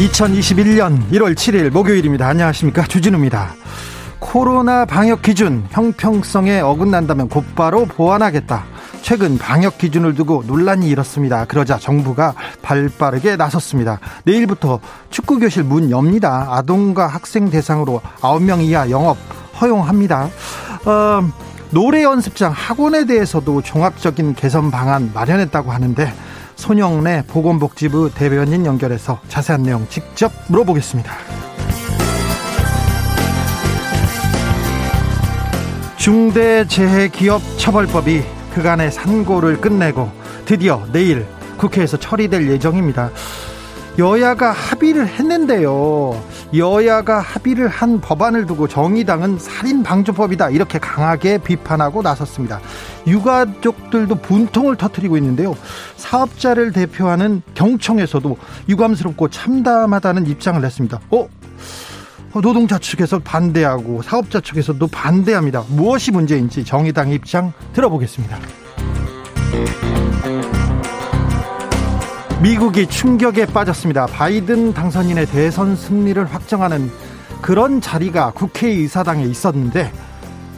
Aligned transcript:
2021년 0.00 1.10
1월 1.10 1.34
7일 1.34 1.68
목요일입니다. 1.70 2.26
안녕하십니까. 2.26 2.84
주진우입니다. 2.84 3.54
코로나 4.18 4.86
방역 4.86 5.20
기준 5.20 5.66
형평성에 5.70 6.60
어긋난다면 6.60 7.28
곧바로 7.28 7.84
보완하겠다. 7.84 8.64
최근 9.02 9.36
방역 9.36 9.76
기준을 9.76 10.14
두고 10.14 10.44
논란이 10.46 10.88
일었습니다. 10.88 11.44
그러자 11.44 11.78
정부가 11.78 12.32
발 12.62 12.88
빠르게 12.98 13.36
나섰습니다. 13.36 14.00
내일부터 14.24 14.80
축구 15.10 15.38
교실 15.38 15.64
문 15.64 15.90
엽니다. 15.90 16.48
아동과 16.50 17.06
학생 17.06 17.50
대상으로 17.50 18.00
9명 18.20 18.62
이하 18.62 18.88
영업 18.88 19.18
허용합니다. 19.60 20.30
어, 20.86 21.30
노래 21.70 22.04
연습장 22.04 22.52
학원에 22.52 23.04
대해서도 23.04 23.60
종합적인 23.60 24.34
개선 24.34 24.70
방안 24.70 25.10
마련했다고 25.12 25.70
하는데 25.70 26.10
손영래 26.60 27.24
보건복지부 27.26 28.10
대변인 28.14 28.64
연결해서 28.66 29.18
자세한 29.28 29.62
내용 29.62 29.86
직접 29.88 30.30
물어보겠습니다. 30.48 31.10
중대재해기업처벌법이 35.96 38.22
그간의 38.52 38.92
산고를 38.92 39.62
끝내고 39.62 40.10
드디어 40.44 40.84
내일 40.92 41.26
국회에서 41.56 41.96
처리될 41.96 42.50
예정입니다. 42.50 43.10
여야가 43.98 44.52
합의를 44.52 45.08
했는데요. 45.08 46.22
여야가 46.54 47.20
합의를 47.20 47.68
한 47.68 48.00
법안을 48.00 48.46
두고 48.46 48.68
정의당은 48.68 49.38
살인방조법이다 49.38 50.50
이렇게 50.50 50.78
강하게 50.78 51.38
비판하고 51.38 52.02
나섰습니다. 52.02 52.60
유가족들도 53.06 54.16
분통을 54.16 54.76
터뜨리고 54.76 55.16
있는데요. 55.16 55.56
사업자를 55.96 56.72
대표하는 56.72 57.42
경청에서도 57.54 58.36
유감스럽고 58.68 59.28
참담하다는 59.28 60.26
입장을 60.26 60.60
냈습니다. 60.60 61.00
어? 61.10 61.28
노동자 62.40 62.78
측에서 62.78 63.18
반대하고 63.18 64.02
사업자 64.02 64.40
측에서도 64.40 64.86
반대합니다. 64.86 65.64
무엇이 65.68 66.12
문제인지 66.12 66.64
정의당 66.64 67.10
입장 67.10 67.52
들어보겠습니다. 67.72 68.38
미국이 72.42 72.86
충격에 72.86 73.44
빠졌습니다. 73.44 74.06
바이든 74.06 74.72
당선인의 74.72 75.26
대선 75.26 75.76
승리를 75.76 76.24
확정하는 76.24 76.90
그런 77.42 77.82
자리가 77.82 78.30
국회의사당에 78.30 79.24
있었는데 79.24 79.92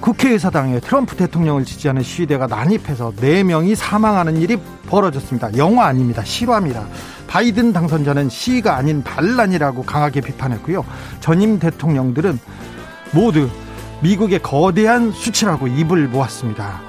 국회의사당에 0.01 0.79
트럼프 0.79 1.17
대통령을 1.17 1.65
지지하는 1.65 2.03
시위대가 2.05 2.47
난입해서 2.47 3.15
4명이 3.17 3.75
사망하는 3.75 4.37
일이 4.37 4.59
벌어졌습니다. 4.87 5.57
영화 5.57 5.87
아닙니다. 5.87 6.23
실화입니다. 6.25 6.87
바이든 7.27 7.73
당선자는 7.73 8.29
시위가 8.29 8.77
아닌 8.77 9.03
반란이라고 9.03 9.83
강하게 9.83 10.21
비판했고요. 10.21 10.85
전임 11.19 11.59
대통령들은 11.59 12.39
모두 13.11 13.49
미국의 14.03 14.41
거대한 14.41 15.11
수치라고 15.11 15.67
입을 15.67 16.07
모았습니다. 16.07 16.81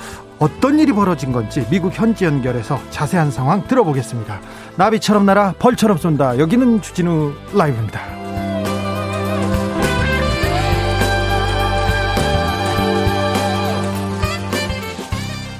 어떤 0.43 0.77
일이 0.77 0.91
벌어진 0.91 1.31
건지 1.31 1.65
미국 1.69 1.97
현지 1.97 2.25
연결해서 2.25 2.77
자세한 2.89 3.31
상황 3.31 3.65
들어보겠습니다. 3.65 4.41
나비처럼 4.75 5.25
날아 5.25 5.53
벌처럼 5.57 5.97
쏜다. 5.97 6.37
여기는 6.37 6.81
주진우 6.81 7.31
라이브입니다. 7.53 8.01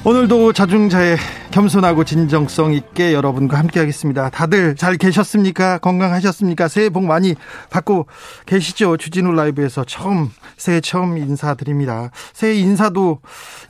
오늘도 0.03 0.51
자중자의 0.51 1.15
겸손하고 1.53 2.03
진정성 2.03 2.73
있게 2.73 3.13
여러분과 3.13 3.59
함께 3.59 3.79
하겠습니다. 3.79 4.31
다들 4.31 4.75
잘 4.75 4.97
계셨습니까? 4.97 5.77
건강하셨습니까? 5.77 6.67
새해 6.67 6.89
복 6.89 7.05
많이 7.05 7.35
받고 7.69 8.07
계시죠? 8.47 8.97
주진우 8.97 9.33
라이브에서 9.33 9.83
처음, 9.83 10.31
새해 10.57 10.81
처음 10.81 11.15
인사드립니다. 11.15 12.09
새해 12.33 12.55
인사도, 12.55 13.19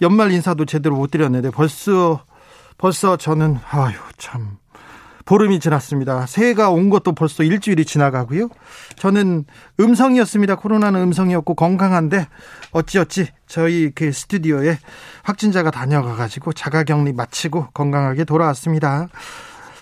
연말 0.01 0.31
인사도 0.31 0.63
제대로 0.63 0.95
못 0.95 1.11
드렸는데 1.11 1.49
벌써, 1.49 2.23
벌써 2.77 3.17
저는, 3.17 3.59
아유, 3.69 3.95
참. 4.17 4.62
보름이 5.25 5.59
지났습니다. 5.59 6.25
새해가 6.25 6.69
온 6.69 6.89
것도 6.89 7.13
벌써 7.13 7.43
일주일이 7.43 7.85
지나가고요. 7.85 8.49
저는 8.97 9.45
음성이었습니다. 9.79 10.55
코로나는 10.55 11.01
음성이었고 11.01 11.55
건강한데 11.55 12.27
어찌어찌 12.71 13.27
저희 13.47 13.91
그 13.93 14.11
스튜디오에 14.11 14.77
확진자가 15.23 15.71
다녀가가지고 15.71 16.53
자가격리 16.53 17.13
마치고 17.13 17.67
건강하게 17.73 18.25
돌아왔습니다. 18.25 19.07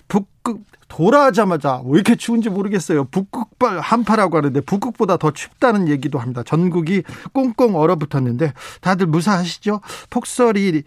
북극 0.08 0.60
돌아가자마자 0.88 1.80
왜 1.86 1.94
이렇게 1.94 2.16
추운지 2.16 2.50
모르겠어요. 2.50 3.04
북극발 3.04 3.80
한파라고 3.80 4.36
하는데 4.36 4.60
북극보다 4.60 5.16
더 5.16 5.30
춥다는 5.30 5.88
얘기도 5.88 6.18
합니다. 6.18 6.42
전국이 6.42 7.02
꽁꽁 7.32 7.76
얼어붙었는데 7.76 8.52
다들 8.82 9.06
무사하시죠? 9.06 9.80
폭설이 10.10 10.82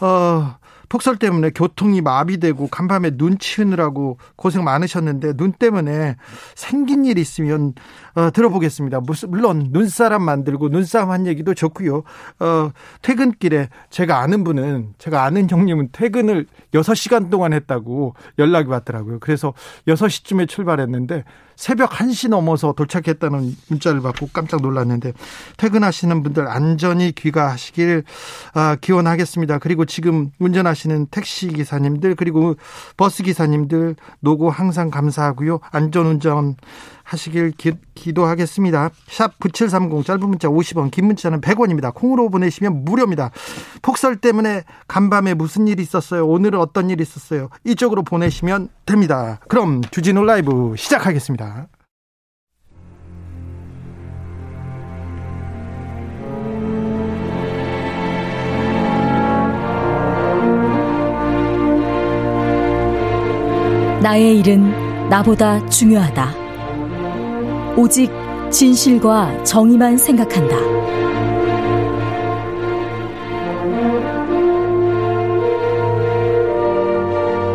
어 0.00 0.54
폭설 0.90 1.16
때문에 1.16 1.50
교통이 1.50 2.02
마비되고 2.02 2.66
간밤에 2.66 3.16
눈 3.16 3.38
치우느라고 3.38 4.18
고생 4.36 4.64
많으셨는데 4.64 5.34
눈 5.34 5.52
때문에 5.52 6.16
생긴 6.54 7.06
일 7.06 7.16
있으면 7.16 7.72
어, 8.14 8.30
들어보겠습니다. 8.30 9.00
물론 9.28 9.68
눈사람 9.70 10.22
만들고 10.22 10.68
눈싸움 10.68 11.10
한 11.10 11.26
얘기도 11.26 11.54
좋고요. 11.54 12.02
어, 12.40 12.70
퇴근길에 13.02 13.68
제가 13.88 14.18
아는 14.18 14.42
분은 14.42 14.94
제가 14.98 15.24
아는 15.24 15.48
형님은 15.48 15.90
퇴근을 15.92 16.46
6시간 16.74 17.30
동안 17.30 17.52
했다고 17.52 18.14
연락이 18.40 18.68
왔더라고요. 18.68 19.20
그래서 19.20 19.54
6시쯤에 19.86 20.48
출발했는데 20.48 21.24
새벽 21.60 21.90
1시 21.90 22.30
넘어서 22.30 22.72
도착했다는 22.72 23.54
문자를 23.68 24.00
받고 24.00 24.30
깜짝 24.32 24.62
놀랐는데 24.62 25.12
퇴근하시는 25.58 26.22
분들 26.22 26.48
안전히 26.48 27.12
귀가하시길 27.12 28.02
아, 28.54 28.76
기원하겠습니다. 28.80 29.58
그리고 29.58 29.84
지금 29.84 30.30
운전하시는 30.38 31.08
택시 31.10 31.48
기사님들 31.48 32.14
그리고 32.14 32.54
버스 32.96 33.22
기사님들 33.22 33.96
노고 34.20 34.48
항상 34.48 34.90
감사하고요. 34.90 35.60
안전 35.70 36.06
운전 36.06 36.56
하시길 37.10 37.52
기, 37.94 38.12
도하겠습니다. 38.12 38.90
샵 39.08 39.38
9730 39.40 40.06
짧은 40.06 40.20
문자 40.28 40.48
50원 40.48 40.92
긴 40.92 41.06
문자는 41.06 41.40
100원입니다. 41.40 41.92
콩으로 41.92 42.30
보내시면 42.30 42.84
무료입니다. 42.84 43.32
폭설 43.82 44.16
때문에 44.16 44.62
간밤에 44.86 45.34
무슨 45.34 45.66
일이 45.66 45.82
있었어요? 45.82 46.26
오늘은 46.26 46.60
어떤 46.60 46.88
일이 46.88 47.02
있었어요? 47.02 47.48
이쪽으로 47.64 48.04
보내시면 48.04 48.68
됩니다. 48.86 49.40
그럼 49.48 49.82
주진우 49.90 50.24
라이브 50.24 50.74
시작하겠습니다. 50.76 51.66
나의 64.00 64.38
일은 64.38 65.08
나보다 65.10 65.68
중요하다. 65.68 66.39
오직 67.80 68.10
진실과 68.50 69.42
정의만 69.42 69.96
생각한다. 69.96 70.54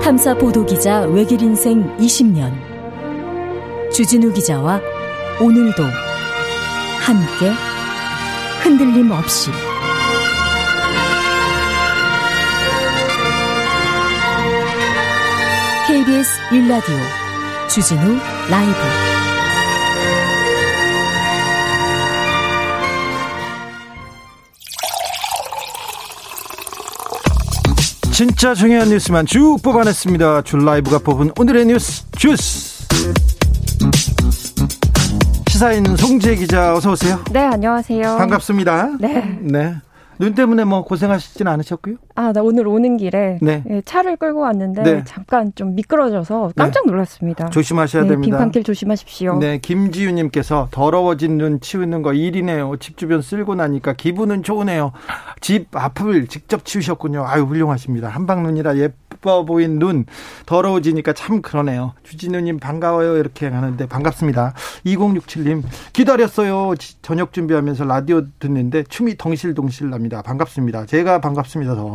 탐사 0.02 0.34
보도 0.34 0.66
기자 0.66 1.02
외길 1.02 1.44
인생 1.44 1.96
20년. 1.98 2.52
주진우 3.94 4.34
기자와 4.34 4.82
오늘도 5.40 5.84
함께 7.02 7.52
흔들림 8.64 9.12
없이 9.12 9.52
KBS 15.88 16.42
1라디오 16.50 17.70
주진우 17.70 18.18
라이브 18.50 19.15
진짜 28.16 28.54
중요한 28.54 28.88
뉴스만 28.88 29.26
쭉 29.26 29.58
뽑아냈습니다. 29.62 30.44
줄 30.44 30.64
라이브가 30.64 31.00
뽑은 31.00 31.32
오늘의 31.38 31.66
뉴스 31.66 32.10
주스. 32.12 32.88
시사인 35.50 35.98
송재 35.98 36.38
기자 36.38 36.74
어서 36.76 36.92
오세요. 36.92 37.22
네, 37.34 37.42
안녕하세요. 37.42 38.16
반갑습니다. 38.16 38.92
네. 39.02 39.38
네. 39.42 39.76
눈 40.20 40.34
때문에 40.36 40.64
뭐 40.64 40.84
고생하시지는 40.84 41.52
않으셨고요? 41.52 41.96
아, 42.16 42.32
나 42.34 42.42
오늘 42.42 42.68
오는 42.68 42.98
길에 42.98 43.38
네. 43.42 43.64
예, 43.70 43.82
차를 43.82 44.18
끌고 44.18 44.42
왔는데 44.42 44.84
네. 44.84 45.04
잠깐 45.06 45.52
좀 45.56 45.76
미끄러져서 45.76 46.54
깜짝 46.56 46.86
놀랐습니다. 46.86 47.50
조심하셔야 47.50 48.04
네, 48.04 48.10
됩니다. 48.10 48.38
빙판길 48.38 48.64
조심하십시오. 48.64 49.38
네, 49.40 49.58
김지윤 49.58 50.16
님께서 50.16 50.68
더러워진 50.72 51.38
눈 51.38 51.60
치우는 51.60 52.02
거 52.02 52.14
일이네요. 52.14 52.76
집 52.80 52.98
주변 52.98 53.22
쓸고 53.22 53.56
나니까 53.56 53.94
기분은 53.94 54.44
좋으네요. 54.44 54.92
집 55.42 55.68
앞을 55.76 56.28
직접 56.28 56.66
치우셨군요. 56.66 57.26
아유 57.28 57.44
훌륭하십니다. 57.44 58.10
한방눈이라 58.10 58.78
예뻐 58.78 59.05
보인 59.22 59.80
눈 59.80 60.06
더러워지니까 60.46 61.14
참 61.14 61.42
그러네요. 61.42 61.94
주진우님 62.04 62.60
반가워요 62.60 63.18
이렇게 63.18 63.48
하는데 63.48 63.86
반갑습니다. 63.88 64.54
2067님 64.86 65.64
기다렸어요. 65.94 66.76
지- 66.78 67.02
저녁 67.02 67.34
준비하면서 67.34 67.86
라디오 67.86 68.24
듣는데 68.40 68.84
춤이 68.84 69.18
덩실덩실 69.18 69.90
납니다. 69.90 70.22
반갑습니다. 70.22 70.86
제가 70.86 71.22
반갑습니다. 71.22 71.76
더. 71.76 71.94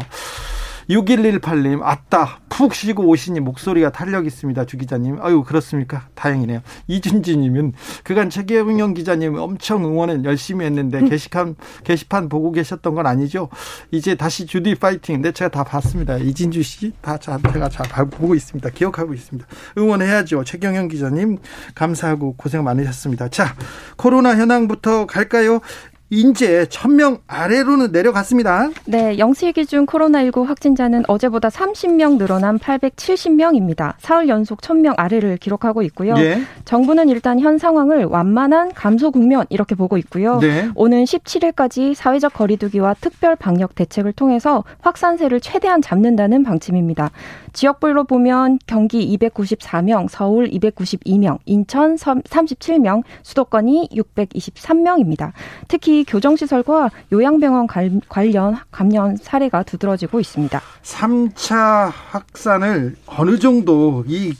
6118님, 0.88 1.81
아따, 1.82 2.41
푹 2.49 2.75
쉬고 2.75 3.05
오시니 3.09 3.41
목소리가 3.41 3.91
탄력 3.91 4.27
있습니다, 4.27 4.65
주 4.67 4.77
기자님. 4.77 5.19
아유, 5.21 5.43
그렇습니까? 5.44 6.09
다행이네요. 6.15 6.61
이준지님은 6.88 7.73
그간 8.05 8.31
최경영 8.31 8.94
기자님 8.94 9.37
엄청 9.37 9.85
응원은 9.85 10.25
열심히 10.25 10.65
했는데 10.67 11.03
게시판, 11.09 11.56
게시판 11.85 12.29
보고 12.29 12.53
계셨던 12.53 12.94
건 12.94 13.06
아니죠? 13.06 13.49
이제 13.91 14.15
다시 14.15 14.47
주디 14.47 14.75
파이팅. 14.77 15.23
네, 15.23 15.32
제가 15.32 15.50
다 15.50 15.65
봤습니다. 15.65 16.17
이진주 16.19 16.62
씨, 16.62 16.93
다 17.00 17.17
자- 17.19 17.38
제가 17.53 17.69
잘 17.69 18.06
보고 18.06 18.35
있습니다. 18.35 18.69
기억하고 18.71 19.15
있습니다. 19.15 19.47
응원해야죠. 19.79 20.44
최경영 20.44 20.88
기자님, 20.88 21.38
감사하고 21.75 22.35
고생 22.37 22.65
많으셨습니다. 22.65 23.29
자, 23.29 23.55
코로나 23.97 24.37
현황부터 24.37 25.06
갈까요? 25.06 25.61
인제 26.10 26.64
1000명 26.64 27.20
아래로는 27.28 27.92
내려갔습니다. 27.92 28.70
네, 28.86 29.16
영시 29.18 29.52
기준 29.52 29.86
코로나19 29.86 30.44
확진자는 30.44 31.04
어제보다 31.06 31.48
30명 31.48 32.18
늘어난 32.18 32.58
870명입니다. 32.58 33.94
사흘 33.98 34.28
연속 34.28 34.60
1000명 34.60 34.94
아래를 34.96 35.36
기록하고 35.36 35.82
있고요. 35.82 36.14
예. 36.18 36.42
정부는 36.64 37.08
일단 37.08 37.38
현 37.38 37.58
상황을 37.58 38.06
완만한 38.06 38.72
감소 38.74 39.12
국면 39.12 39.46
이렇게 39.50 39.76
보고 39.76 39.96
있고요. 39.98 40.40
네. 40.40 40.68
오는 40.74 41.04
17일까지 41.04 41.94
사회적 41.94 42.34
거리두기와 42.34 42.94
특별 43.00 43.36
방역 43.36 43.76
대책을 43.76 44.12
통해서 44.12 44.64
확산세를 44.80 45.40
최대한 45.40 45.80
잡는다는 45.80 46.42
방침입니다. 46.42 47.12
지역별로 47.52 48.05
보면 48.05 48.58
경기 48.67 49.17
294명, 49.19 50.08
서울 50.08 50.49
292명, 50.50 51.38
인천 51.47 51.97
37명, 51.97 53.02
수도권이 53.23 53.91
623명입니다. 53.93 55.32
특히 55.69 56.05
교정시설과 56.05 56.91
요양병원 57.12 57.67
관- 57.67 58.00
관련 58.08 58.56
감염 58.70 59.17
사례가 59.17 59.62
두드러지고 59.64 60.20
있습니다. 60.20 60.61
3차 60.82 61.91
확산을 62.11 62.97
어느 63.06 63.38
정도 63.38 64.05
이 64.06 64.35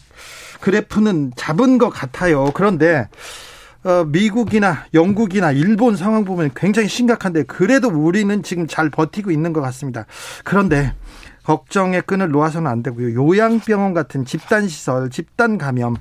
그래프는 0.61 1.33
잡은 1.37 1.79
것 1.79 1.89
같아요. 1.91 2.51
그런데 2.55 3.09
어, 3.83 4.05
미국이나 4.07 4.85
영국이나 4.93 5.53
일본 5.53 5.97
상황 5.97 6.27
보면 6.27 6.51
굉장히 6.55 6.87
심각한데 6.87 7.45
그래도 7.45 7.89
우리는 7.89 8.43
지금 8.43 8.67
잘 8.67 8.91
버티고 8.91 9.31
있는 9.31 9.55
것 9.55 9.63
같습니다. 9.63 10.05
그런데 10.45 10.93
걱정의 11.51 12.03
끈을 12.03 12.31
놓아서는 12.31 12.71
안 12.71 12.81
되고요. 12.85 13.13
요양병원 13.13 13.93
같은 13.93 14.25
집단시설, 14.25 15.11
집단 15.11 15.59
감염 15.59 15.97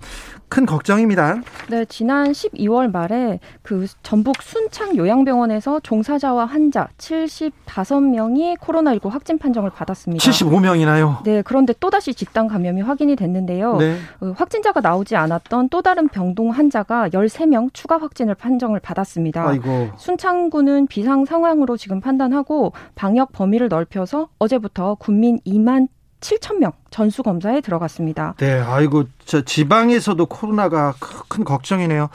큰 0.49 0.65
걱정입니다. 0.65 1.41
네, 1.69 1.85
지난 1.85 2.31
12월 2.31 2.91
말에 2.91 3.39
그 3.61 3.85
전북 4.01 4.41
순창 4.41 4.97
요양병원에서 4.97 5.79
종사자와 5.81 6.45
환자 6.45 6.87
75명이 6.97 8.57
코로나19 8.57 9.09
확진 9.09 9.37
판정을 9.37 9.69
받았습니다. 9.69 10.23
75명이나요. 10.23 11.23
네, 11.23 11.43
그런데 11.43 11.73
또다시 11.79 12.13
집단 12.13 12.47
감염이 12.47 12.81
확인이 12.81 13.15
됐는데요. 13.15 13.77
네. 13.77 13.97
어, 14.21 14.33
확진자가 14.35 14.81
나오지 14.81 15.15
않았던 15.15 15.69
또 15.69 15.81
다른 15.81 16.07
병동 16.07 16.49
환자가 16.49 17.09
13명 17.09 17.69
추가 17.73 17.97
확진을 17.99 18.33
판정을 18.33 18.79
받았습니다. 18.79 19.47
아이고. 19.47 19.89
순창구는 19.97 20.87
비상 20.87 21.25
상황으로 21.25 21.77
지금 21.77 22.01
판단하고 22.01 22.73
방역 22.95 23.31
범위를 23.31 23.69
넓혀서 23.69 24.29
어제부터 24.39 24.95
국민 24.95 25.39
2만 25.45 25.87
7천 26.21 26.57
명 26.59 26.71
전수 26.89 27.23
검사에 27.23 27.61
들어갔습니다. 27.61 28.35
네, 28.37 28.59
아이고, 28.59 29.05
저 29.25 29.41
지방에서도 29.41 30.25
코로나가 30.25 30.93
크- 30.99 31.23
큰 31.27 31.43
걱정이네요. 31.43 32.09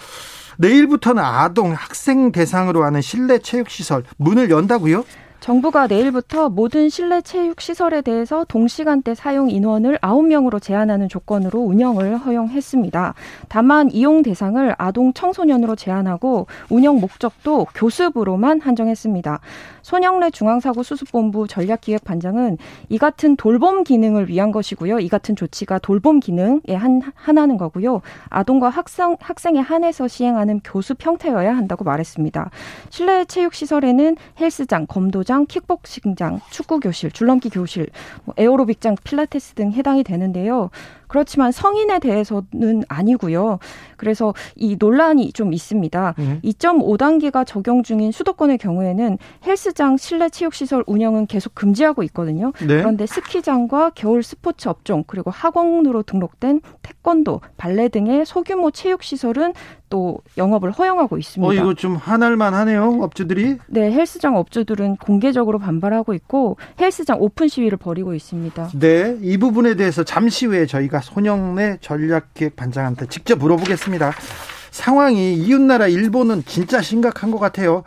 내일부터는 0.58 1.22
아동, 1.22 1.72
학생 1.72 2.30
대상으로 2.30 2.84
하는 2.84 3.00
실내 3.00 3.38
체육 3.38 3.70
시설 3.70 4.04
문을 4.18 4.50
연다고요? 4.50 5.04
정부가 5.44 5.88
내일부터 5.88 6.48
모든 6.48 6.88
실내 6.88 7.20
체육 7.20 7.60
시설에 7.60 8.00
대해서 8.00 8.46
동시간대 8.48 9.14
사용 9.14 9.50
인원을 9.50 9.98
9명으로 9.98 10.58
제한하는 10.58 11.10
조건으로 11.10 11.60
운영을 11.60 12.16
허용했습니다. 12.16 13.12
다만 13.50 13.90
이용 13.90 14.22
대상을 14.22 14.74
아동 14.78 15.12
청소년으로 15.12 15.76
제한하고 15.76 16.46
운영 16.70 16.98
목적도 16.98 17.66
교습으로만 17.74 18.62
한정했습니다. 18.62 19.40
손영래 19.82 20.30
중앙사고수습본부 20.30 21.46
전략기획반장은 21.46 22.56
이 22.88 22.96
같은 22.96 23.36
돌봄 23.36 23.84
기능을 23.84 24.30
위한 24.30 24.50
것이고요. 24.50 25.00
이 25.00 25.10
같은 25.10 25.36
조치가 25.36 25.78
돌봄 25.78 26.20
기능에 26.20 26.74
한, 26.74 27.02
하나는 27.14 27.58
거고요. 27.58 28.00
아동과 28.30 28.70
학생, 28.70 29.18
학생에 29.20 29.60
한해서 29.60 30.08
시행하는 30.08 30.60
교습 30.64 31.04
형태여야 31.04 31.54
한다고 31.54 31.84
말했습니다. 31.84 32.48
실내 32.88 33.26
체육시설에는 33.26 34.16
헬스장, 34.40 34.86
검도장, 34.86 35.33
킥복싱장, 35.46 36.40
축구 36.50 36.80
교실, 36.80 37.10
줄넘기 37.10 37.48
교실, 37.50 37.88
뭐 38.24 38.34
에어로빅장, 38.38 38.96
필라테스 39.02 39.54
등 39.54 39.72
해당이 39.72 40.04
되는데요. 40.04 40.70
그렇지만 41.06 41.52
성인에 41.52 41.98
대해서는 41.98 42.84
아니고요. 42.88 43.58
그래서 43.96 44.34
이 44.56 44.76
논란이 44.78 45.32
좀 45.32 45.52
있습니다. 45.52 46.14
네. 46.18 46.40
2.5단계가 46.44 47.46
적용 47.46 47.82
중인 47.82 48.12
수도권의 48.12 48.58
경우에는 48.58 49.18
헬스장 49.46 49.96
실내 49.96 50.28
체육시설 50.28 50.84
운영은 50.86 51.26
계속 51.26 51.54
금지하고 51.54 52.02
있거든요. 52.04 52.52
네. 52.60 52.78
그런데 52.78 53.06
스키장과 53.06 53.92
겨울 53.94 54.22
스포츠 54.22 54.68
업종 54.68 55.04
그리고 55.06 55.30
학원으로 55.30 56.02
등록된 56.02 56.60
태권도, 56.82 57.40
발레 57.56 57.88
등의 57.88 58.26
소규모 58.26 58.70
체육시설은 58.70 59.54
또 59.90 60.18
영업을 60.36 60.72
허용하고 60.72 61.18
있습니다. 61.18 61.48
어, 61.48 61.54
이거 61.54 61.74
좀 61.74 61.94
화날만 61.94 62.52
하네요, 62.52 62.98
업주들이. 63.00 63.58
네, 63.68 63.92
헬스장 63.92 64.36
업주들은 64.36 64.96
공개적으로 64.96 65.58
반발하고 65.60 66.14
있고 66.14 66.56
헬스장 66.80 67.18
오픈 67.20 67.46
시위를 67.46 67.78
벌이고 67.78 68.12
있습니다. 68.14 68.70
네, 68.80 69.16
이 69.22 69.38
부분에 69.38 69.76
대해서 69.76 70.02
잠시 70.02 70.46
후에 70.46 70.66
저희가 70.66 70.93
손영래 71.00 71.78
전략기획 71.80 72.56
반장한테 72.56 73.06
직접 73.06 73.38
물어보겠습니다. 73.38 74.12
상황이 74.70 75.34
이웃나라 75.34 75.86
일본은 75.86 76.42
진짜 76.46 76.82
심각한 76.82 77.30
것 77.30 77.38
같아요. 77.38 77.84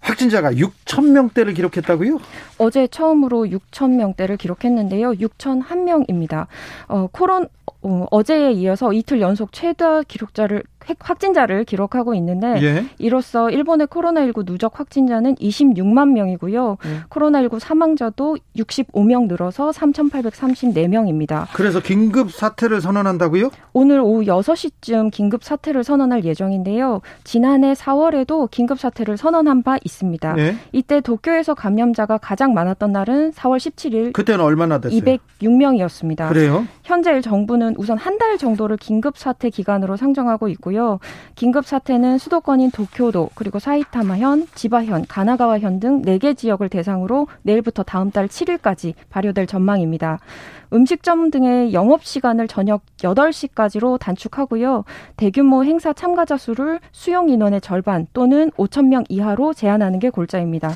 확진자가 0.00 0.52
6천 0.52 1.12
명대를 1.12 1.54
기록했다고요? 1.54 2.18
어제 2.58 2.86
처음으로 2.86 3.46
6천 3.46 3.92
명대를 3.92 4.36
기록했는데요. 4.36 5.12
6천 5.12 5.64
1명입니다. 5.66 6.46
어, 6.88 7.08
코론 7.10 7.48
어, 7.82 8.06
어제에 8.10 8.52
이어서 8.52 8.92
이틀 8.92 9.20
연속 9.20 9.52
최다 9.52 10.02
기록자를 10.02 10.62
확진자를 10.98 11.64
기록하고 11.64 12.14
있는데 12.14 12.60
예. 12.62 12.86
이로써 12.98 13.50
일본의 13.50 13.86
코로나19 13.86 14.44
누적 14.44 14.78
확진자는 14.78 15.36
26만 15.36 16.10
명이고요. 16.10 16.76
예. 16.84 17.00
코로나19 17.08 17.58
사망자도 17.58 18.36
65명 18.56 19.26
늘어서 19.28 19.70
3,834명입니다. 19.70 21.46
그래서 21.54 21.80
긴급 21.80 22.30
사태를 22.32 22.80
선언한다고요? 22.80 23.50
오늘 23.72 24.00
오후 24.00 24.24
6시쯤 24.24 25.10
긴급 25.10 25.42
사태를 25.42 25.84
선언할 25.84 26.24
예정인데요. 26.24 27.00
지난해 27.24 27.72
4월에도 27.72 28.50
긴급 28.50 28.78
사태를 28.78 29.16
선언한 29.16 29.62
바 29.62 29.78
있습니다. 29.82 30.34
네. 30.34 30.56
이때 30.72 31.00
도쿄에서 31.00 31.54
감염자가 31.54 32.18
가장 32.18 32.52
많았던 32.54 32.92
날은 32.92 33.32
4월 33.32 33.56
17일 33.56 34.12
그때는 34.12 34.44
얼마나 34.44 34.78
됐어요? 34.78 35.00
206명이었습니다. 35.00 36.28
그래요? 36.28 36.66
현재 36.82 37.20
정부 37.20 37.53
는 37.56 37.74
우선 37.76 37.96
한 37.98 38.18
달 38.18 38.38
정도를 38.38 38.76
긴급 38.76 39.18
사태 39.18 39.50
기간으로 39.50 39.96
상정하고 39.96 40.48
있고요. 40.48 40.98
긴급 41.34 41.66
사태는 41.66 42.18
수도권인 42.18 42.70
도쿄도 42.70 43.30
그리고 43.34 43.58
사이타마현, 43.58 44.46
지바현, 44.54 45.06
가나가와현 45.08 45.80
등 45.80 46.02
4개 46.02 46.36
지역을 46.36 46.68
대상으로 46.68 47.26
내일부터 47.42 47.82
다음 47.82 48.10
달 48.10 48.28
7일까지 48.28 48.94
발효될 49.10 49.46
전망입니다. 49.46 50.20
음식점 50.72 51.30
등의 51.30 51.72
영업 51.72 52.04
시간을 52.04 52.48
저녁 52.48 52.82
8시까지로 52.98 53.98
단축하고요. 53.98 54.84
대규모 55.16 55.64
행사 55.64 55.92
참가자 55.92 56.36
수를 56.36 56.80
수용 56.92 57.28
인원의 57.28 57.60
절반 57.60 58.06
또는 58.12 58.50
5천 58.52 58.86
명 58.86 59.04
이하로 59.08 59.54
제한하는 59.54 59.98
게 59.98 60.10
골자입니다. 60.10 60.70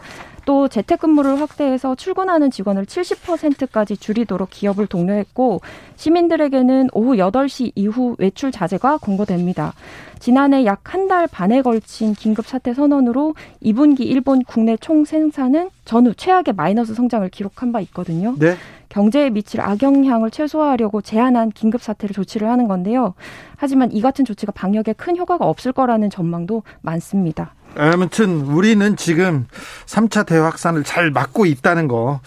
또 0.48 0.66
재택근무를 0.66 1.42
확대해서 1.42 1.94
출근하는 1.94 2.50
직원을 2.50 2.86
70%까지 2.86 3.98
줄이도록 3.98 4.48
기업을 4.48 4.86
독려했고 4.86 5.60
시민들에게는 5.96 6.88
오후 6.94 7.16
8시 7.16 7.72
이후 7.74 8.16
외출 8.18 8.50
자제가 8.50 8.96
권고됩니다. 8.96 9.74
지난해 10.20 10.64
약 10.64 10.80
한 10.94 11.06
달 11.06 11.26
반에 11.26 11.60
걸친 11.60 12.14
긴급 12.14 12.46
사태 12.46 12.72
선언으로 12.72 13.34
2분기 13.62 14.00
일본 14.06 14.42
국내 14.42 14.78
총 14.78 15.04
생산은 15.04 15.68
전후 15.84 16.14
최악의 16.14 16.54
마이너스 16.56 16.94
성장을 16.94 17.28
기록한 17.28 17.70
바 17.72 17.80
있거든요. 17.80 18.34
네. 18.38 18.54
경제에 18.88 19.28
미칠 19.28 19.60
악영향을 19.60 20.30
최소화하려고 20.30 21.02
제한한 21.02 21.50
긴급 21.50 21.82
사태를 21.82 22.14
조치를 22.14 22.48
하는 22.48 22.68
건데요. 22.68 23.12
하지만 23.56 23.92
이 23.92 24.00
같은 24.00 24.24
조치가 24.24 24.52
방역에 24.52 24.94
큰 24.94 25.18
효과가 25.18 25.46
없을 25.46 25.72
거라는 25.72 26.08
전망도 26.08 26.62
많습니다. 26.80 27.52
아무튼 27.78 28.40
우리는 28.42 28.96
지금 28.96 29.46
3차 29.86 30.26
대확산을 30.26 30.82
잘 30.84 31.10
막고 31.10 31.46
있다는 31.46 31.86
거, 31.88 32.20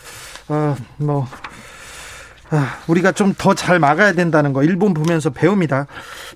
어, 0.47 0.75
뭐, 0.97 1.27
아, 2.49 2.77
우리가 2.87 3.11
좀 3.11 3.33
더 3.37 3.53
잘 3.53 3.79
막아야 3.79 4.13
된다는 4.13 4.53
거 4.53 4.63
일본 4.63 4.93
보면서 4.93 5.29
배웁니다. 5.29 5.87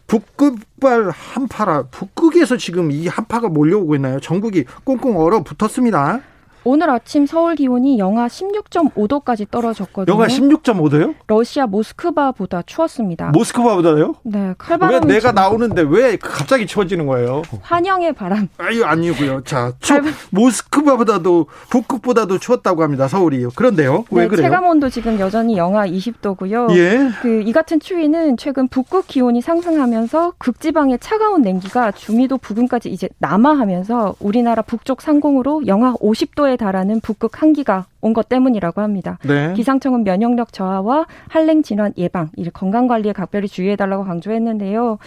북극발 0.07 1.11
한파라 1.11 1.83
북극에서 1.91 2.57
지금 2.57 2.91
이 2.91 3.07
한파가 3.07 3.49
몰려오고 3.49 3.95
있나요? 3.95 4.19
전국이 4.19 4.65
꽁꽁 4.83 5.17
얼어 5.17 5.43
붙었습니다. 5.43 6.19
오늘 6.67 6.89
아침 6.89 7.27
서울 7.27 7.53
기온이 7.55 7.99
영하 7.99 8.25
16.5도까지 8.27 9.49
떨어졌거든요. 9.51 10.13
영하 10.13 10.27
16.5도요? 10.27 11.13
러시아 11.27 11.67
모스크바보다 11.67 12.63
추웠습니다. 12.63 13.27
모스크바보다요? 13.29 14.15
네, 14.23 14.55
칼바람. 14.57 14.93
왜 15.07 15.13
내가 15.13 15.31
나오는데 15.31 15.83
왜 15.87 16.17
갑자기 16.17 16.65
추워지는 16.65 17.05
거예요? 17.05 17.43
환영의 17.61 18.13
바람. 18.13 18.49
아유 18.57 18.83
아니고요. 18.83 19.43
자, 19.43 19.73
추, 19.79 19.93
모스크바보다도 20.31 21.45
북극보다도 21.69 22.39
추웠다고 22.39 22.81
합니다. 22.83 23.07
서울이요. 23.07 23.49
그런데요? 23.55 24.05
왜 24.09 24.23
네, 24.23 24.27
그래요? 24.27 24.47
체감 24.47 24.65
온도 24.65 24.89
지금 24.89 25.19
여전히 25.19 25.57
영하 25.57 25.85
20도고요. 25.87 26.75
예. 26.75 27.11
그 27.21 27.45
이 27.45 27.51
같은 27.51 27.79
추위는 27.79 28.37
최근 28.37 28.67
북극 28.67 29.05
기온이 29.07 29.39
상승하면서 29.39 30.33
극지방의 30.39 30.97
차가운 30.99 31.43
냉기가 31.43 31.91
중위도 31.91 32.39
부근까지 32.39 32.89
이제 32.89 33.07
남하하면서 33.19 34.15
우리나라 34.19 34.63
북쪽 34.63 35.01
상공으로 35.03 35.67
영하 35.67 35.93
50도 35.93 36.49
에 36.55 36.57
달하는 36.57 36.99
북극 37.01 37.41
한기가 37.41 37.85
온 38.01 38.13
것 38.15 38.29
때문이라고 38.29 38.81
합니다. 38.81 39.17
네. 39.23 39.53
기상청은 39.53 40.03
면역력 40.05 40.53
저하와 40.53 41.05
한랭 41.27 41.63
질환 41.63 41.91
예방, 41.97 42.29
이 42.37 42.49
건강 42.49 42.87
관리에 42.87 43.11
각별히 43.13 43.47
주의해달라고 43.47 44.05
강조했는데요. 44.05 44.99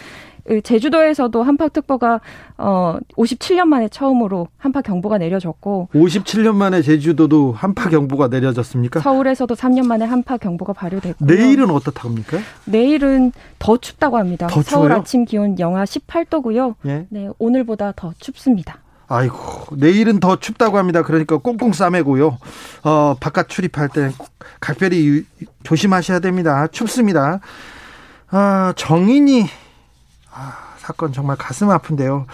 그 0.46 0.62
제주도에서도 0.62 1.42
한파특보가 1.42 2.20
어 2.56 2.96
57년 3.16 3.66
만에 3.66 3.88
처음으로 3.88 4.48
한파 4.56 4.80
경보가 4.80 5.18
내려졌고 5.18 5.88
57년 5.94 6.54
만에 6.54 6.80
제주도도 6.82 7.52
한파 7.52 7.90
경보가 7.90 8.28
내려졌습니까? 8.28 9.00
서울에서도 9.00 9.54
3년 9.54 9.86
만에 9.86 10.06
한파 10.06 10.38
경보가 10.38 10.72
발효됐고 10.72 11.24
내일은 11.26 11.70
어떻답니까? 11.70 12.38
내일은 12.64 13.32
더 13.58 13.76
춥다고 13.76 14.16
합니다. 14.16 14.46
더 14.46 14.62
서울 14.62 14.88
추워요? 14.88 15.00
아침 15.00 15.24
기온 15.26 15.58
영하 15.58 15.84
18도고요. 15.84 16.74
예. 16.86 17.06
네, 17.10 17.28
오늘보다 17.38 17.92
더 17.94 18.12
춥습니다. 18.18 18.78
아이고, 19.08 19.74
내일은 19.76 20.20
더 20.20 20.36
춥다고 20.36 20.76
합니다. 20.76 21.02
그러니까 21.02 21.38
꽁꽁 21.38 21.72
싸매고요. 21.72 22.38
어, 22.84 23.16
바깥 23.18 23.48
출입할 23.48 23.88
때 23.88 24.10
각별히 24.60 25.06
유- 25.06 25.24
조심하셔야 25.62 26.18
됩니다. 26.20 26.66
춥습니다. 26.66 27.40
아, 28.30 28.74
정인이 28.76 29.46
아, 30.30 30.52
사건 30.76 31.12
정말 31.14 31.36
가슴 31.36 31.70
아픈데요. 31.70 32.26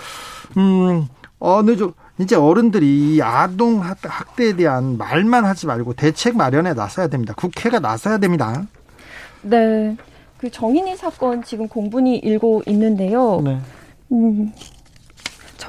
음, 0.56 1.06
어느 1.38 1.76
정 1.76 1.92
이제 2.18 2.34
어른들이 2.36 3.14
이 3.16 3.22
아동 3.22 3.82
학- 3.82 3.98
학대에 4.02 4.54
대한 4.56 4.98
말만 4.98 5.44
하지 5.44 5.66
말고 5.66 5.94
대책 5.94 6.36
마련에 6.36 6.72
나서야 6.74 7.06
됩니다. 7.06 7.34
국회가 7.36 7.78
나서야 7.78 8.18
됩니다. 8.18 8.64
네. 9.42 9.96
그 10.38 10.50
정인이 10.50 10.96
사건 10.96 11.42
지금 11.44 11.68
공분이 11.68 12.16
일고 12.18 12.62
있는데요. 12.66 13.40
네. 13.42 13.60
음, 14.12 14.52
저 14.58 14.73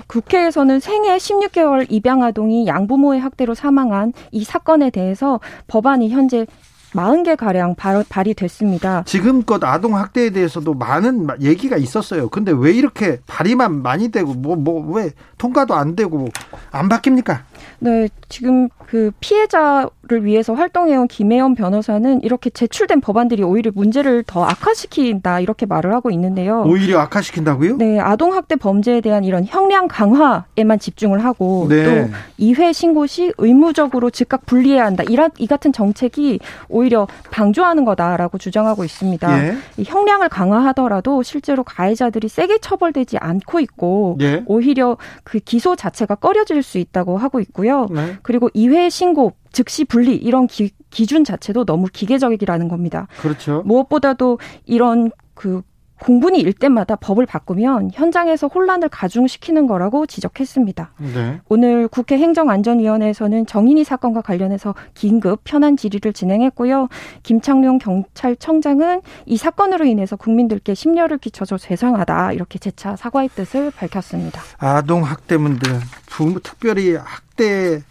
국회에서는 0.08 0.80
생애 0.80 1.18
16개월 1.18 1.86
입양 1.90 2.24
아동이 2.24 2.68
양부모의 2.68 3.20
학대로 3.20 3.54
사망한 3.54 4.14
이 4.32 4.44
사건에 4.44 4.90
대해서 4.90 5.40
법안이 5.68 6.10
현재 6.10 6.46
40개 6.94 7.36
가량 7.36 7.76
발의됐습니다. 8.08 9.04
지금껏 9.06 9.62
아동 9.66 9.98
학대에 9.98 10.30
대해서도 10.30 10.74
많은 10.76 11.26
마- 11.26 11.36
얘기가 11.42 11.76
있었어요. 11.76 12.30
근데 12.30 12.54
왜 12.56 12.72
이렇게 12.72 13.20
발의만 13.28 13.82
많이 13.82 14.10
되고 14.12 14.34
뭐 14.34 14.56
뭐 14.56 14.80
왜 14.96 15.12
통과도 15.38 15.74
안 15.76 15.98
되고 15.98 16.30
안 16.72 16.88
바뀝니까? 16.88 17.40
네, 17.80 18.08
지금 18.30 18.70
그 18.88 19.12
피해자 19.20 19.90
를 20.08 20.24
위해서 20.24 20.54
활동해온 20.54 21.08
김혜연 21.08 21.56
변호사는 21.56 22.22
이렇게 22.22 22.52
제출된 22.52 23.02
법안들이 23.02 23.42
오히려 23.42 23.72
문제를 23.74 24.22
더 24.22 24.44
악화시킨다 24.44 25.40
이렇게 25.40 25.66
말을 25.66 25.96
하고 25.96 26.12
있는데요. 26.12 26.62
오히려 26.62 27.00
악화시킨다고요? 27.00 27.78
네, 27.78 28.00
아동학대 28.00 28.58
범죄에 28.58 29.02
대한 29.02 29.24
이런 29.24 29.46
형량 29.46 29.88
강화에만 29.88 30.78
집중을 30.78 31.26
하고 31.26 31.66
네. 31.70 31.84
또 31.86 32.14
이회 32.38 32.72
신고 32.72 33.08
시 33.08 33.34
의무적으로 33.40 34.12
즉각 34.12 34.46
분리해야 34.46 34.86
한다. 34.86 35.04
이라, 35.10 35.30
이 35.40 35.48
같은 35.48 35.74
정책이 35.74 36.40
오히려 36.70 37.08
방조하는 37.32 37.84
거다라고 37.84 38.38
주장하고 38.38 38.84
있습니다. 38.84 39.48
예. 39.48 39.58
이 39.78 39.84
형량을 39.88 40.30
강화하더라도 40.30 41.24
실제로 41.24 41.64
가해자들이 41.64 42.28
세게 42.28 42.60
처벌되지 42.60 43.18
않고 43.18 43.60
있고 43.60 44.20
예. 44.22 44.44
오히려 44.46 44.98
그 45.24 45.40
기소 45.40 45.76
자체가 45.76 46.14
꺼려질 46.14 46.62
수 46.62 46.78
있다고 46.78 47.18
하고 47.18 47.40
있고요. 47.40 47.88
네. 47.90 48.18
그리고 48.22 48.52
이회 48.54 48.92
신고 48.92 49.34
즉시 49.56 49.86
분리 49.86 50.16
이런 50.16 50.48
기, 50.48 50.72
기준 50.90 51.24
자체도 51.24 51.64
너무 51.64 51.88
기계적이라는 51.92 52.68
겁니다. 52.68 53.08
그렇죠. 53.22 53.64
무엇보다도 53.66 54.38
이런 54.66 55.12
그 55.34 55.62
공분이 56.02 56.40
일 56.40 56.52
때마다 56.52 56.98
법을 56.98 57.26
바꾸면 57.26 57.92
현장에서 57.94 58.48
혼란을 58.48 58.90
가중시키는 58.90 59.66
거라고 59.66 60.06
지적했습니다. 60.08 60.92
네. 60.98 61.40
오늘 61.48 61.88
국회 61.88 62.18
행정안전위원회에서는 62.18 63.46
정인이 63.46 63.82
사건과 63.86 64.22
관련해서 64.22 64.76
긴급 64.94 65.40
현안 65.46 65.78
질의를 65.78 66.12
진행했고요. 66.12 66.90
김창룡 67.24 67.78
경찰청장은 67.78 69.04
이 69.26 69.38
사건으로 69.38 69.86
인해서 69.86 70.18
국민들께 70.18 70.74
심려를 70.74 71.18
끼쳐서 71.18 71.58
죄송하다 71.58 72.34
이렇게 72.34 72.60
재차 72.60 72.98
사과의 72.98 73.30
뜻을 73.30 73.72
밝혔습니다. 73.72 74.42
아동 74.58 75.02
학대문들 75.04 75.80
부모 76.08 76.40
특별히 76.40 76.96
학대 76.96 77.82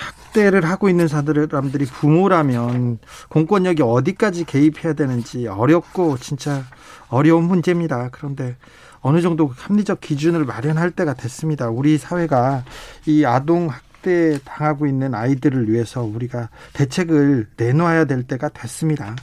학대를 0.00 0.64
하고 0.64 0.88
있는 0.88 1.08
사람들이 1.08 1.86
부모라면 1.86 2.98
공권력이 3.28 3.82
어디까지 3.82 4.44
개입해야 4.44 4.94
되는지 4.94 5.46
어렵고 5.46 6.18
진짜 6.18 6.64
어려운 7.08 7.44
문제입니다. 7.44 8.08
그런데 8.12 8.56
어느 9.00 9.20
정도 9.20 9.52
합리적 9.54 10.00
기준을 10.00 10.44
마련할 10.44 10.90
때가 10.90 11.14
됐습니다. 11.14 11.68
우리 11.68 11.98
사회가 11.98 12.64
이 13.06 13.24
아동 13.24 13.68
학대 13.68 14.38
당하고 14.44 14.86
있는 14.86 15.14
아이들을 15.14 15.70
위해서 15.70 16.02
우리가 16.02 16.48
대책을 16.72 17.48
내놓아야 17.56 18.06
될 18.06 18.22
때가 18.22 18.48
됐습니다. 18.48 19.14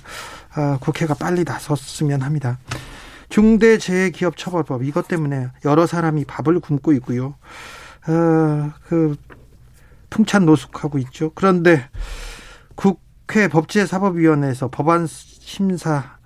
아, 0.54 0.78
국회가 0.82 1.14
빨리 1.14 1.44
나섰으면 1.44 2.22
합니다. 2.22 2.60
중대재해기업처벌법 3.30 4.84
이것 4.84 5.08
때문에 5.08 5.50
여러 5.66 5.88
사람이 5.88 6.26
밥을 6.26 6.60
굶고 6.60 6.94
있고요. 6.94 7.36
어, 8.08 8.72
그 8.88 9.16
풍찬 10.12 10.46
노숙하고 10.46 11.00
있죠. 11.00 11.32
그런데 11.34 11.90
국회 12.76 13.48
법제사법위원회에서 13.48 14.70
법안 14.70 15.08
심사 15.08 16.20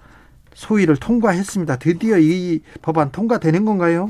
소위를 0.53 0.97
통과했습니다. 0.97 1.77
드디어 1.77 2.17
이 2.17 2.61
법안 2.81 3.11
통과되는 3.11 3.63
건가요? 3.63 4.09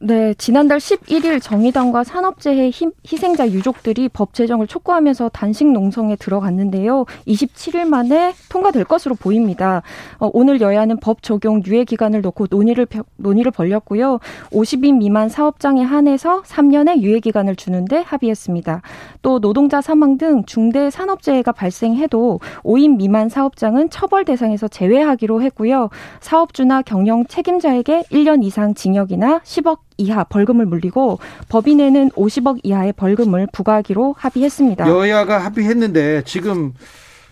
네, 0.00 0.34
지난달 0.34 0.78
11일 0.78 1.40
정의당과 1.42 2.04
산업재해 2.04 2.68
희- 2.70 2.90
희생자 3.10 3.48
유족들이 3.48 4.10
법 4.10 4.34
제정을 4.34 4.66
촉구하면서 4.66 5.30
단식 5.30 5.66
농성에 5.72 6.16
들어갔는데요. 6.16 7.06
27일 7.26 7.86
만에 7.86 8.34
통과될 8.50 8.84
것으로 8.84 9.14
보입니다. 9.14 9.82
어, 10.18 10.28
오늘 10.34 10.60
여야는 10.60 10.98
법 11.00 11.22
적용 11.22 11.62
유예 11.64 11.84
기간을 11.84 12.20
놓고 12.20 12.48
논의를 12.50 12.84
펴- 12.84 13.04
논의를 13.16 13.50
벌였고요. 13.52 14.18
50인 14.50 14.98
미만 14.98 15.30
사업장에 15.30 15.82
한해서 15.82 16.42
3년의 16.42 17.00
유예 17.00 17.20
기간을 17.20 17.56
주는데 17.56 18.02
합의했습니다. 18.02 18.82
또 19.22 19.40
노동자 19.40 19.80
사망 19.80 20.18
등 20.18 20.44
중대 20.44 20.90
산업재해가 20.90 21.52
발생해도 21.52 22.40
5인 22.64 22.96
미만 22.96 23.30
사업장은 23.30 23.88
처벌 23.88 24.26
대상에서 24.26 24.68
제외하기로 24.68 25.40
했고요. 25.42 25.88
사업주나 26.20 26.82
경영 26.82 27.24
책임자에게 27.26 28.02
1년 28.10 28.44
이상 28.44 28.74
징역이나 28.74 29.40
10억 29.42 29.78
이하 29.98 30.24
벌금을 30.24 30.66
물리고 30.66 31.18
법인에는 31.48 32.10
50억 32.10 32.60
이하의 32.62 32.92
벌금을 32.94 33.48
부과하기로 33.52 34.14
합의했습니다. 34.18 34.86
여야가 34.88 35.38
합의했는데 35.38 36.22
지금 36.24 36.72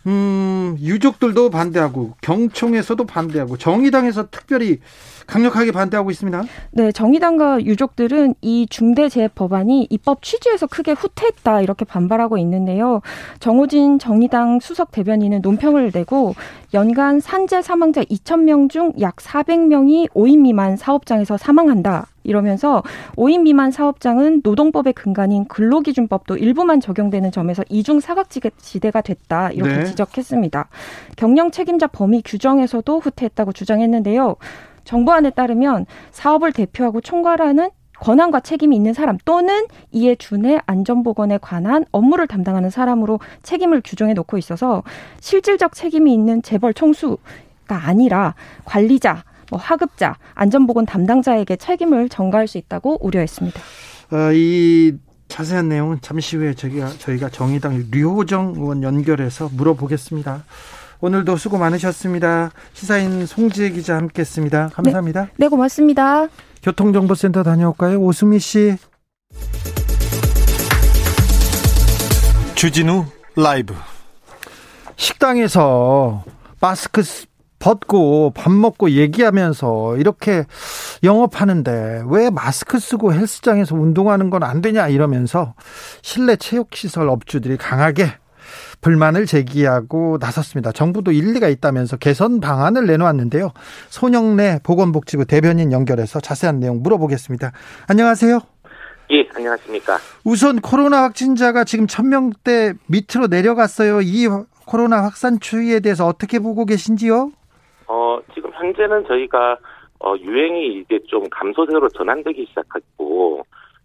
음, 0.06 0.76
유족들도 0.80 1.48
반대하고 1.48 2.12
경총에서도 2.20 3.06
반대하고 3.06 3.56
정의당에서 3.56 4.26
특별히 4.30 4.80
강력하게 5.26 5.72
반대하고 5.72 6.10
있습니다. 6.10 6.42
네, 6.72 6.92
정의당과 6.92 7.64
유족들은 7.64 8.34
이 8.42 8.66
중대재해 8.68 9.28
법안이 9.34 9.86
입법 9.88 10.20
취지에서 10.22 10.66
크게 10.66 10.92
후퇴했다 10.92 11.62
이렇게 11.62 11.86
반발하고 11.86 12.36
있는데요. 12.36 13.00
정호진 13.40 13.98
정의당 13.98 14.60
수석 14.60 14.92
대변인은 14.92 15.40
논평을 15.40 15.90
내고 15.94 16.34
연간 16.74 17.20
산재 17.20 17.62
사망자 17.62 18.02
2,000명 18.02 18.68
중 18.68 18.92
약 19.00 19.16
400명이 19.16 20.10
5인 20.10 20.40
미만 20.40 20.76
사업장에서 20.76 21.38
사망한다. 21.38 22.08
이러면서 22.24 22.82
5인 23.16 23.42
미만 23.42 23.70
사업장은 23.70 24.40
노동법의 24.42 24.94
근간인 24.94 25.44
근로기준법도 25.44 26.38
일부만 26.38 26.80
적용되는 26.80 27.30
점에서 27.30 27.62
이중 27.68 28.00
사각지대가 28.00 29.00
됐다. 29.02 29.50
이렇게 29.52 29.76
네. 29.76 29.84
지적했습니다. 29.84 30.68
경영 31.16 31.50
책임자 31.50 31.86
범위 31.86 32.22
규정에서도 32.24 32.98
후퇴했다고 32.98 33.52
주장했는데요. 33.52 34.36
정부안에 34.84 35.30
따르면 35.30 35.86
사업을 36.10 36.52
대표하고 36.52 37.00
총괄하는 37.00 37.70
권한과 38.00 38.40
책임이 38.40 38.74
있는 38.76 38.92
사람 38.92 39.18
또는 39.24 39.66
이에 39.92 40.14
준해 40.16 40.60
안전보건에 40.66 41.38
관한 41.40 41.84
업무를 41.92 42.26
담당하는 42.26 42.68
사람으로 42.68 43.20
책임을 43.42 43.82
규정해 43.84 44.14
놓고 44.14 44.36
있어서 44.38 44.82
실질적 45.20 45.74
책임이 45.74 46.12
있는 46.12 46.42
재벌 46.42 46.74
총수가 46.74 47.18
아니라 47.68 48.34
관리자, 48.64 49.24
뭐 49.54 49.60
하급자, 49.60 50.16
안전보건 50.34 50.84
담당자에게 50.84 51.54
책임을 51.54 52.08
전가할 52.08 52.48
수 52.48 52.58
있다고 52.58 52.98
우려했습니다. 53.06 53.60
어, 54.10 54.32
이 54.32 54.98
자세한 55.28 55.68
내용은 55.68 55.98
잠시 56.00 56.36
후에 56.36 56.54
저희가, 56.54 56.88
저희가 56.98 57.28
정의당 57.28 57.84
류호정 57.92 58.54
의원 58.56 58.82
연결해서 58.82 59.48
물어보겠습니다. 59.52 60.44
오늘도 61.00 61.36
수고 61.36 61.58
많으셨습니다. 61.58 62.50
시사인 62.72 63.26
송지혜 63.26 63.70
기자 63.70 63.96
함께했습니다. 63.96 64.70
감사합니다. 64.74 65.26
네, 65.26 65.30
네 65.36 65.48
고맙습니다. 65.48 66.26
교통정보센터 66.64 67.44
다녀올까요? 67.44 68.00
오수미 68.00 68.40
씨. 68.40 68.76
주진우 72.56 73.04
라이브. 73.36 73.72
식당에서 74.96 76.24
마스크 76.60 77.02
벗고 77.58 78.32
밥 78.34 78.52
먹고 78.52 78.90
얘기하면서 78.90 79.96
이렇게 79.96 80.44
영업하는데 81.02 82.04
왜 82.08 82.30
마스크 82.30 82.78
쓰고 82.78 83.12
헬스장에서 83.14 83.74
운동하는 83.74 84.30
건 84.30 84.42
안 84.44 84.60
되냐 84.60 84.88
이러면서 84.88 85.54
실내 86.02 86.36
체육시설 86.36 87.08
업주들이 87.08 87.56
강하게 87.56 88.12
불만을 88.82 89.24
제기하고 89.24 90.18
나섰습니다. 90.20 90.70
정부도 90.72 91.12
일리가 91.12 91.48
있다면서 91.48 91.96
개선 91.96 92.40
방안을 92.40 92.86
내놓았는데요. 92.86 93.52
손영래 93.88 94.60
보건복지부 94.62 95.24
대변인 95.24 95.72
연결해서 95.72 96.20
자세한 96.20 96.60
내용 96.60 96.82
물어보겠습니다. 96.82 97.52
안녕하세요. 97.88 98.40
예, 99.12 99.26
안녕하십니까. 99.34 99.98
우선 100.24 100.60
코로나 100.60 101.02
확진자가 101.04 101.64
지금 101.64 101.86
천명대 101.86 102.74
밑으로 102.86 103.28
내려갔어요. 103.28 104.02
이 104.02 104.28
코로나 104.66 105.02
확산 105.02 105.40
추이에 105.40 105.80
대해서 105.80 106.06
어떻게 106.06 106.38
보고 106.38 106.66
계신지요? 106.66 107.30
현재는 108.64 109.06
저희가 109.06 109.58
어, 110.00 110.14
유행이 110.18 110.80
이제 110.80 110.98
좀 111.06 111.28
감소세로 111.30 111.88
전환되기 111.90 112.46
시작했고 112.46 113.42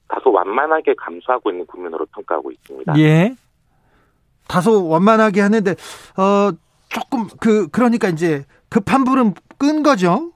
다소 0.08 0.32
완만하게 0.32 0.96
감소하고 0.98 1.52
있는 1.52 1.66
국면으로 1.68 2.06
평가하고 2.14 2.52
있습니다. 2.52 2.98
예. 2.98 3.36
다소 4.48 4.90
완만하게 4.90 5.42
하는데 5.42 5.72
어 6.18 6.52
조금 6.90 7.28
그 7.40 7.68
그러니까 7.70 8.08
이제 8.10 8.44
급한 8.70 9.04
불은 9.04 9.36
끈 9.60 9.84
거죠? 9.84 10.32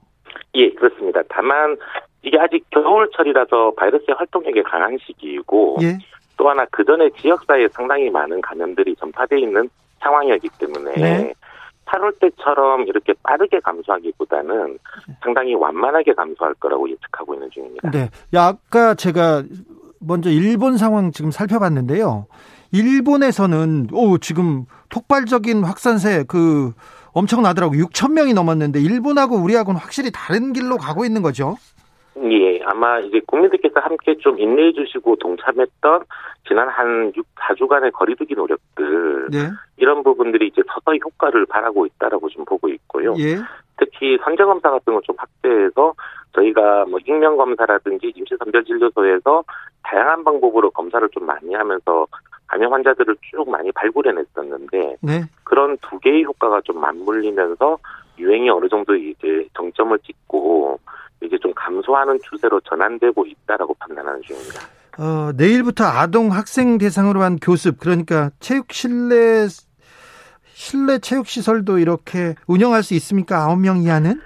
예, 0.54 0.70
그렇습니다. 0.70 1.22
다만 1.30 1.76
이게 2.22 2.38
아직 2.40 2.64
겨울철이라서 2.70 3.74
바이러스의 3.76 4.16
활동력이 4.16 4.62
강한 4.64 4.98
시기이고 5.04 5.78
예. 5.82 5.98
또 6.38 6.50
하나 6.50 6.66
그 6.72 6.86
전에 6.86 7.10
지역사회에 7.20 7.68
상당히 7.70 8.10
많은 8.12 8.40
감염들이 8.42 8.96
전파돼 8.96 9.40
있는 9.40 9.68
상황이었기 10.00 10.50
때문에 10.60 10.94
네. 10.94 11.34
8월 11.94 12.20
때처럼 12.20 12.88
이렇게 12.88 13.14
빠르게 13.24 13.60
감소하기보다는 13.60 14.79
상당히 15.22 15.53
완만하게 15.53 16.14
감소할 16.14 16.53
거라고 16.56 16.90
예측하고 16.90 17.36
있는 17.36 17.50
중입니다. 17.51 17.92
네. 17.92 18.10
아까 18.36 18.96
제가 18.96 19.44
먼저 20.00 20.29
일본 20.29 20.77
상황 20.77 21.12
지금 21.12 21.32
살펴봤는데요. 21.32 22.25
일본에서는 22.72 23.90
오 23.94 24.18
지금 24.18 24.66
폭발적인 24.90 25.64
확산세 25.64 26.25
그 26.27 26.74
엄청나더라고 27.14 27.75
6천 27.75 28.14
명이 28.14 28.34
넘었는데 28.34 28.82
일본하고 28.82 29.36
우리하고는 29.38 29.79
확실히 29.79 30.12
다른 30.12 30.51
길로 30.51 30.77
가고 30.77 31.06
있는 31.06 31.22
거죠. 31.22 31.58
예, 32.18 32.60
아마 32.64 33.00
이제 33.00 33.20
국민들께서 33.26 33.80
함께 33.80 34.16
좀 34.18 34.40
인내해 34.40 34.72
주시고 34.74 35.16
동참했던 35.18 36.04
지난 36.48 36.70
한 36.70 37.12
6, 37.16 37.26
4주간의 37.36 37.92
거리두기 37.94 38.36
노력들 38.36 39.30
네. 39.32 39.50
이런 39.78 40.04
부분들이 40.04 40.48
이제 40.48 40.62
서서히 40.68 41.00
효과를 41.04 41.46
발하고 41.48 41.86
있다라고 41.86 42.30
좀 42.30 42.46
보고 42.46 42.70
있고요. 42.70 43.14
예. 43.18 43.38
특히 43.78 44.18
선제 44.24 44.44
검사 44.44 44.70
같은 44.70 44.94
걸 44.94 45.02
좀 45.04 45.16
확대해서 45.18 45.94
저희가 46.34 46.86
뭐 46.86 47.00
익명 47.06 47.38
검사라든지 47.38 48.14
임시 48.16 48.36
선별 48.38 48.64
진료소에서 48.64 49.44
다양한 49.84 50.24
방법으로 50.24 50.72
검사를 50.72 51.08
좀 51.10 51.26
많이 51.26 51.54
하면서 51.54 52.08
감염 52.48 52.74
환자들을 52.74 53.16
쭉 53.22 53.50
많이 53.50 53.72
발굴해냈었는데 53.72 54.98
네. 55.02 55.22
그런 55.44 55.78
두 55.78 56.00
개의 56.00 56.24
효과가 56.24 56.62
좀 56.62 56.80
맞물리면서 56.80 57.78
유행이 58.20 58.50
어느 58.50 58.68
정도 58.70 58.96
이제 58.96 59.48
정점을 59.56 59.98
찍고 60.00 60.80
이제 61.24 61.38
좀 61.38 61.53
감소하는 61.55 62.20
추세로 62.24 62.59
전환되고 62.62 63.25
있다라고 63.25 63.75
판단하는 63.79 64.22
중입니다. 64.22 64.62
어, 65.00 65.31
내일부터 65.36 65.86
아동 65.86 66.31
학생 66.31 66.77
대상으로 66.77 67.22
한 67.22 67.38
교습 67.38 67.79
그러니까 67.79 68.29
체육 68.40 68.72
실내 68.72 69.48
실내 70.46 71.00
체육 71.00 71.27
시설도 71.27 71.79
이렇게 71.79 72.36
운영할 72.48 72.83
수 72.83 72.94
있습니까? 72.96 73.38
아홉 73.38 73.59
명 73.59 73.77
이하는? 73.77 74.22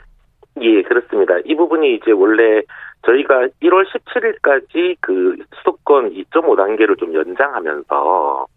예, 0.62 0.82
그렇습니다. 0.84 1.36
이 1.46 1.56
부분이 1.56 1.96
이제 1.96 2.12
원래 2.12 2.62
저희가 3.06 3.48
1월 3.62 3.86
17일까지 3.88 4.98
그 5.00 5.38
수도권 5.58 6.12
2.5단계를 6.12 6.98
좀 6.98 7.14
연장하면서 7.14 8.48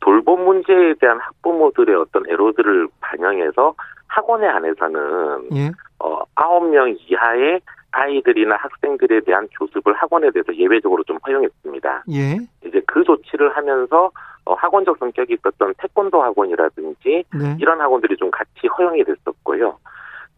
돌봄 0.00 0.44
문제에 0.44 0.94
대한 1.00 1.18
학부모들의 1.20 1.94
어떤 1.94 2.28
애로들을 2.28 2.88
반영해서 3.00 3.74
학원에 4.08 4.46
안에서는 4.46 5.48
예. 5.56 5.70
어 6.04 6.22
9명 6.34 6.96
이하의 7.00 7.60
아이들이나 7.92 8.56
학생들에 8.56 9.20
대한 9.20 9.48
교습을 9.58 9.94
학원에 9.94 10.30
대해서 10.32 10.54
예외적으로 10.54 11.02
좀 11.04 11.18
허용했습니다. 11.26 12.04
예. 12.12 12.36
이제 12.66 12.82
그 12.86 13.04
조치를 13.04 13.56
하면서 13.56 14.10
어, 14.44 14.54
학원적 14.54 14.98
성격이 14.98 15.34
있었던 15.34 15.74
태권도 15.78 16.22
학원이라든지 16.22 17.24
네. 17.32 17.56
이런 17.58 17.80
학원들이 17.80 18.16
좀 18.16 18.30
같이 18.30 18.66
허용이 18.66 19.04
됐었고요. 19.04 19.78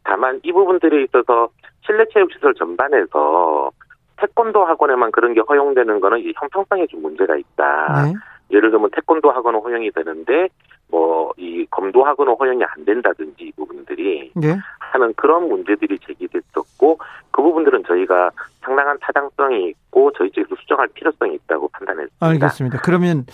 다만 0.04 0.38
이 0.44 0.52
부분들에 0.52 1.02
있어서 1.04 1.48
실내 1.84 2.04
체육 2.12 2.32
시설 2.32 2.54
전반에서 2.54 3.70
태권도 4.18 4.64
학원에만 4.64 5.10
그런 5.10 5.34
게 5.34 5.40
허용되는 5.40 6.00
거는 6.00 6.20
이 6.20 6.32
형평성에 6.36 6.86
좀 6.86 7.02
문제가 7.02 7.36
있다. 7.36 8.04
네. 8.04 8.12
예를 8.50 8.70
들면 8.70 8.90
태권도 8.92 9.30
학원은 9.30 9.60
허용이 9.60 9.90
되는데 9.90 10.48
뭐 10.90 11.16
이 11.36 11.66
검도 11.70 12.04
학원은 12.04 12.34
허용이 12.38 12.64
안 12.64 12.84
된다든지 12.84 13.44
이 13.44 13.52
부분들이 13.52 14.30
네. 14.34 14.56
하는 14.78 15.12
그런 15.14 15.48
문제들이 15.48 15.98
제기됐었고 15.98 16.98
그 17.30 17.42
부분들은 17.42 17.84
저희가 17.86 18.30
상당한 18.62 18.96
타당성이 19.00 19.68
있고 19.68 20.10
저희 20.16 20.30
쪽에서 20.30 20.54
수정할 20.56 20.88
필요성이 20.94 21.34
있다고 21.34 21.68
판단했습니다. 21.68 22.26
알겠습니다. 22.26 22.80
그러면 22.82 23.26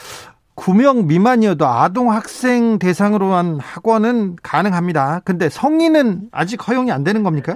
9명 0.57 1.07
미만이어도 1.07 1.65
아동 1.65 2.11
학생 2.11 2.79
대상으로 2.79 3.27
한 3.27 3.59
학원은 3.61 4.37
가능합니다. 4.43 5.21
근데 5.25 5.49
성인은 5.49 6.29
아직 6.33 6.67
허용이 6.69 6.91
안 6.91 7.05
되는 7.05 7.23
겁니까? 7.23 7.55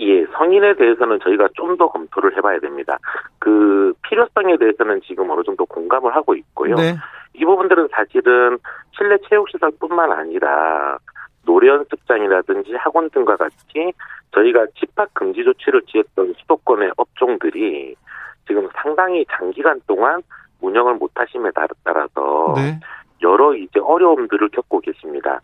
예, 0.00 0.26
성인에 0.36 0.74
대해서는 0.74 1.20
저희가 1.22 1.48
좀 1.54 1.76
더 1.76 1.88
검토를 1.88 2.36
해봐야 2.36 2.58
됩니다. 2.60 2.98
그 3.38 3.92
필요성에 4.02 4.58
대해서는 4.58 5.00
지금 5.06 5.30
어느 5.30 5.42
정도 5.44 5.64
공감을 5.66 6.14
하고 6.14 6.34
있고요. 6.34 6.74
네. 6.74 6.96
이 7.34 7.44
부분들은 7.44 7.88
사실은 7.92 8.58
실내 8.96 9.16
체육시설뿐만 9.28 10.12
아니라 10.12 10.98
노래 11.44 11.68
연습장이라든지 11.68 12.74
학원 12.74 13.10
등과 13.10 13.36
같이 13.36 13.92
저희가 14.32 14.66
집합 14.78 15.12
금지 15.14 15.44
조치를 15.44 15.82
취했던 15.82 16.34
수도권의 16.38 16.92
업종들이 16.96 17.94
지금 18.46 18.68
상당히 18.74 19.24
장기간 19.30 19.80
동안 19.86 20.22
운영을 20.60 20.94
못하심에 20.94 21.50
따라서 21.84 22.54
네. 22.56 22.80
여러 23.22 23.54
이제 23.54 23.80
어려움들을 23.80 24.48
겪고 24.50 24.80
계십니다. 24.80 25.40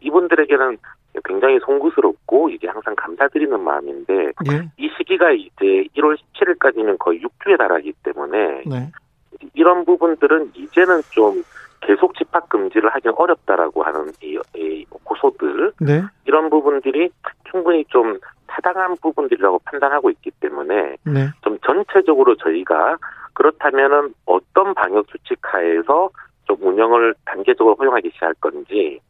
이분들에게는 0.00 0.78
굉장히 1.24 1.58
송구스럽고 1.64 2.50
이제 2.50 2.68
항상 2.68 2.94
감사드리는 2.96 3.58
마음인데 3.60 4.14
예. 4.50 4.68
이 4.76 4.90
시기가 4.96 5.32
이제 5.32 5.86
1월 5.96 6.16
17일까지는 6.34 6.98
거의 6.98 7.20
6주에 7.20 7.56
달하기 7.56 7.92
때문에 8.02 8.62
네. 8.66 8.90
이런 9.54 9.84
부분들은 9.84 10.52
이제는 10.54 11.02
좀 11.10 11.42
계속 11.80 12.16
집합 12.16 12.48
금지를 12.48 12.90
하긴 12.90 13.12
어렵다라고 13.16 13.82
하는 13.82 14.10
이, 14.22 14.38
이 14.56 14.84
고소들 14.90 15.72
네. 15.80 16.02
이런 16.24 16.50
부분들이 16.50 17.10
충분히 17.50 17.84
좀 17.88 18.18
타당한 18.46 18.96
부분들이라고 19.00 19.60
판단하고 19.60 20.10
있기 20.10 20.30
때문에 20.40 20.96
네. 21.04 21.28
좀 21.42 21.58
전체적으로 21.64 22.36
저희가 22.36 22.96
그렇다면은 23.34 24.14
어떤 24.24 24.74
방역 24.74 25.06
수칙 25.10 25.38
하에서 25.42 26.10
좀 26.44 26.56
운영을 26.60 27.14
단계적으로 27.24 27.76
허용하기 27.76 28.10
시작할 28.14 28.34
건지 28.40 29.00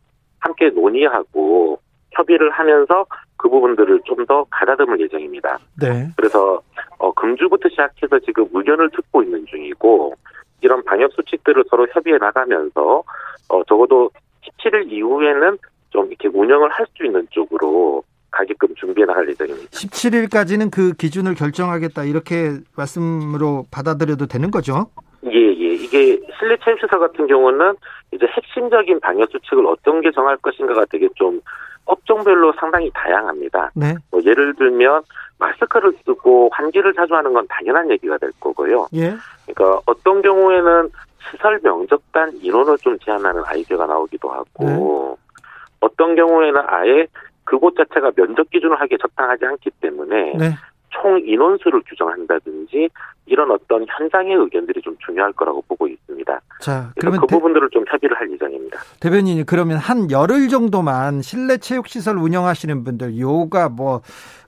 함께 0.40 0.70
논의하고 0.70 1.80
협의를 2.16 2.50
하면서 2.50 3.06
그 3.36 3.48
부분들을 3.48 4.00
좀 4.04 4.16
더 4.26 4.44
가다듬을 4.50 4.98
예정입니다. 5.00 5.58
네. 5.80 6.08
그래서 6.16 6.60
어, 6.98 7.12
금주부터 7.12 7.68
시작해서 7.68 8.18
지금 8.20 8.48
의견을 8.52 8.90
듣고 8.90 9.22
있는 9.22 9.46
중이고 9.46 10.14
이런 10.62 10.82
방역 10.84 11.12
수칙들을 11.12 11.64
서로 11.70 11.86
협의해 11.92 12.18
나가면서 12.18 13.04
어, 13.48 13.62
적어도 13.68 14.10
17일 14.42 14.90
이후에는 14.90 15.58
좀 15.90 16.06
이렇게 16.08 16.26
운영을 16.28 16.70
할 16.70 16.86
수 16.96 17.04
있는 17.04 17.26
쪽으로 17.30 18.02
가게끔 18.32 18.74
준비해 18.74 19.06
나갈 19.06 19.28
예정입니다. 19.28 19.70
17일까지는 19.70 20.70
그 20.72 20.92
기준을 20.94 21.34
결정하겠다 21.36 22.02
이렇게 22.04 22.50
말씀으로 22.76 23.66
받아들여도 23.70 24.26
되는 24.26 24.50
거죠? 24.50 24.86
예, 25.24 25.38
예. 25.38 25.74
이게 25.74 26.18
실내 26.38 26.56
체육시설 26.64 26.98
같은 26.98 27.26
경우는 27.28 27.74
이제 28.12 28.26
핵심적인 28.26 28.98
방역 29.00 29.30
수칙을 29.30 29.66
어떤 29.66 30.00
게 30.00 30.10
정할 30.10 30.36
것인가가 30.38 30.84
되게 30.90 31.08
좀 31.14 31.40
업종별로 31.86 32.52
상당히 32.58 32.90
다양합니다. 32.94 33.70
네. 33.74 33.94
뭐 34.10 34.20
예를 34.24 34.54
들면 34.54 35.02
마스크를 35.38 35.92
쓰고 36.04 36.50
환기를 36.52 36.94
자주 36.94 37.14
하는 37.14 37.32
건 37.32 37.46
당연한 37.48 37.90
얘기가 37.90 38.18
될 38.18 38.30
거고요. 38.40 38.88
예. 38.94 39.14
그러니까 39.46 39.80
어떤 39.86 40.22
경우에는 40.22 40.90
시설 41.30 41.58
명적단 41.62 42.38
인원을 42.42 42.78
좀 42.78 42.98
제한하는 42.98 43.42
아이디어가 43.44 43.86
나오기도 43.86 44.30
하고 44.30 45.18
네. 45.18 45.44
어떤 45.80 46.14
경우에는 46.14 46.60
아예 46.66 47.06
그곳 47.44 47.76
자체가 47.76 48.12
면적 48.16 48.50
기준을 48.50 48.80
하기에 48.80 48.98
적당하지 49.00 49.44
않기 49.46 49.70
때문에 49.80 50.34
네. 50.36 50.50
총 51.00 51.20
인원수를 51.24 51.82
규정한다든지 51.86 52.88
이런 53.26 53.50
어떤 53.50 53.84
현장의 53.88 54.34
의견들이 54.34 54.80
좀 54.82 54.96
중요할 55.04 55.32
거라고 55.32 55.62
보고 55.62 55.86
있습니다. 55.86 56.40
자, 56.60 56.92
그러면 56.98 57.20
그 57.20 57.26
대, 57.26 57.36
부분들을 57.36 57.70
좀 57.70 57.84
협의를 57.88 58.16
할 58.18 58.30
예정입니다. 58.30 58.78
대변인이 59.00 59.44
그러면 59.44 59.78
한 59.78 60.10
열흘 60.10 60.48
정도만 60.48 61.22
실내 61.22 61.58
체육 61.58 61.88
시설 61.88 62.16
운영하시는 62.16 62.84
분들, 62.84 63.18
요가 63.18 63.68
뭐 63.68 64.00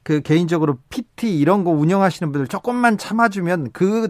그 0.08 0.22
개인적으로 0.22 0.78
PT 0.88 1.38
이런 1.38 1.64
거 1.64 1.70
운영하시는 1.70 2.32
분들 2.32 2.48
조금만 2.48 2.96
참아주면 2.96 3.72
그 3.74 4.08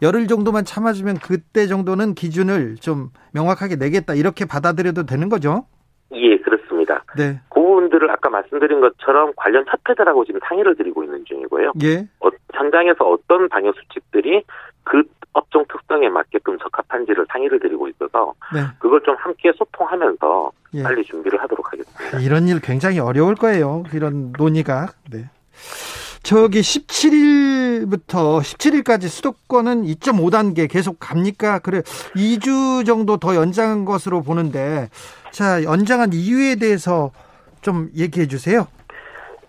열흘 0.00 0.28
정도만 0.28 0.64
참아주면 0.64 1.16
그때 1.16 1.66
정도는 1.66 2.14
기준을 2.14 2.76
좀 2.76 3.08
명확하게 3.32 3.74
내겠다 3.74 4.14
이렇게 4.14 4.44
받아들여도 4.44 5.06
되는 5.06 5.28
거죠? 5.28 5.66
예, 6.12 6.38
그렇습니다. 6.38 7.02
네. 7.16 7.40
그 7.94 7.98
부분들을 7.98 8.10
아까 8.10 8.28
말씀드린 8.28 8.80
것처럼 8.80 9.32
관련 9.36 9.64
협회들하고 9.68 10.24
지금 10.24 10.40
상의를 10.44 10.74
드리고 10.76 11.04
있는 11.04 11.24
중이고요. 11.24 11.72
예. 11.82 12.08
어, 12.20 12.28
현장에서 12.52 13.04
어떤 13.04 13.48
방역 13.48 13.74
수칙들이 13.76 14.42
그 14.82 15.02
업종 15.32 15.64
특성에 15.68 16.08
맞게끔 16.08 16.58
적합한지를 16.58 17.26
상의를 17.30 17.60
드리고 17.60 17.88
있어서 17.88 18.34
네. 18.52 18.60
그걸 18.78 19.00
좀 19.02 19.14
함께 19.16 19.52
소통하면서 19.56 20.52
예. 20.74 20.82
빨리 20.82 21.04
준비를 21.04 21.40
하도록 21.42 21.72
하겠습니다. 21.72 22.18
이런 22.18 22.48
일 22.48 22.60
굉장히 22.60 22.98
어려울 22.98 23.34
거예요. 23.34 23.84
이런 23.92 24.32
논의가. 24.36 24.88
네. 25.10 25.30
저기 26.22 26.60
17일부터 26.60 28.40
17일까지 28.40 29.08
수도권은 29.08 29.84
2.5단계 29.84 30.70
계속 30.70 30.98
갑니까? 30.98 31.58
그래 31.58 31.82
2주 32.16 32.86
정도 32.86 33.18
더 33.18 33.36
연장한 33.36 33.84
것으로 33.84 34.22
보는데 34.22 34.88
자 35.30 35.62
연장한 35.62 36.14
이유에 36.14 36.56
대해서 36.56 37.12
좀 37.64 37.88
얘기해 37.96 38.28
주세요. 38.28 38.68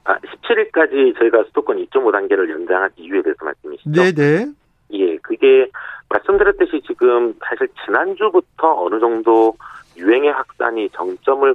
아, 0.06 0.18
17일까지 0.18 1.18
저희가 1.20 1.44
수도권 1.48 1.78
2.5 1.86 2.12
단계를 2.12 2.50
연장한 2.50 2.92
이유에 2.96 3.22
대해서 3.22 3.44
말씀이시죠? 3.44 3.92
네네. 3.92 4.52
예, 4.94 5.18
그게 5.18 5.70
말씀드렸듯이 6.10 6.82
지금 6.88 7.34
사실 7.44 7.68
지난주부터 7.86 8.84
어느 8.86 9.00
정도 9.00 9.56
유행의 9.98 10.32
확산이 10.32 10.90
정점을 10.92 11.54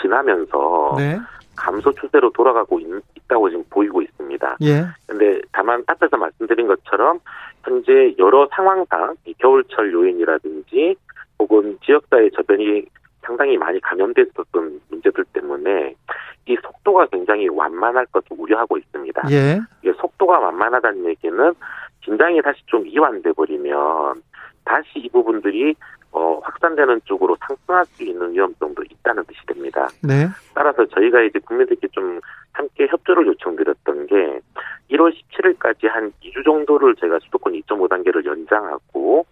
지나면서 0.00 0.94
네. 0.96 1.18
감소 1.56 1.92
추세로 1.92 2.30
돌아가고 2.32 2.80
있, 2.80 2.86
다고 3.28 3.48
지금 3.48 3.62
보이고 3.70 4.02
있습니다. 4.02 4.56
예. 4.62 4.84
근데 5.06 5.40
다만 5.52 5.84
앞에서 5.86 6.16
말씀드린 6.16 6.66
것처럼 6.66 7.20
현재 7.62 8.14
여러 8.18 8.48
상황상 8.52 9.14
겨울철 9.38 9.92
요인이라든지 9.92 10.96
혹은 11.38 11.78
지역사회 11.84 12.30
저변이 12.30 12.84
상당히 13.22 13.56
많이 13.56 13.80
감염됐었던 13.80 14.80
속도가 16.92 17.06
굉장히 17.06 17.48
완만할 17.48 18.06
것을 18.06 18.28
우려하고 18.38 18.76
있습니다. 18.76 19.22
예. 19.30 19.60
이게 19.82 19.92
속도가 19.94 20.38
완만하다는 20.38 21.06
얘기는 21.06 21.54
긴장이 22.02 22.42
다시 22.42 22.60
좀 22.66 22.86
이완돼 22.86 23.32
버리면 23.32 24.22
다시 24.64 24.86
이 24.96 25.08
부분들이 25.08 25.74
어, 26.12 26.38
확산되는 26.42 27.00
쪽으로 27.04 27.36
상승할 27.46 27.86
수 27.86 28.02
있는 28.02 28.32
위험성도 28.32 28.82
있다는 28.82 29.24
뜻이 29.24 29.40
됩니다. 29.46 29.88
네. 30.02 30.28
따라서 30.54 30.84
저희가 30.86 31.22
이제 31.22 31.38
국민들께 31.38 31.88
좀 31.88 32.20
함께 32.52 32.86
협조를 32.86 33.26
요청드렸던 33.28 34.06
게 34.08 34.40
1월 34.90 35.14
17일까지 35.14 35.88
한 35.88 36.12
2주 36.22 36.44
정도를 36.44 36.94
제가 36.96 37.18
수도권 37.22 37.54
2.5단계를 37.54 38.26
연장하고 38.26 39.24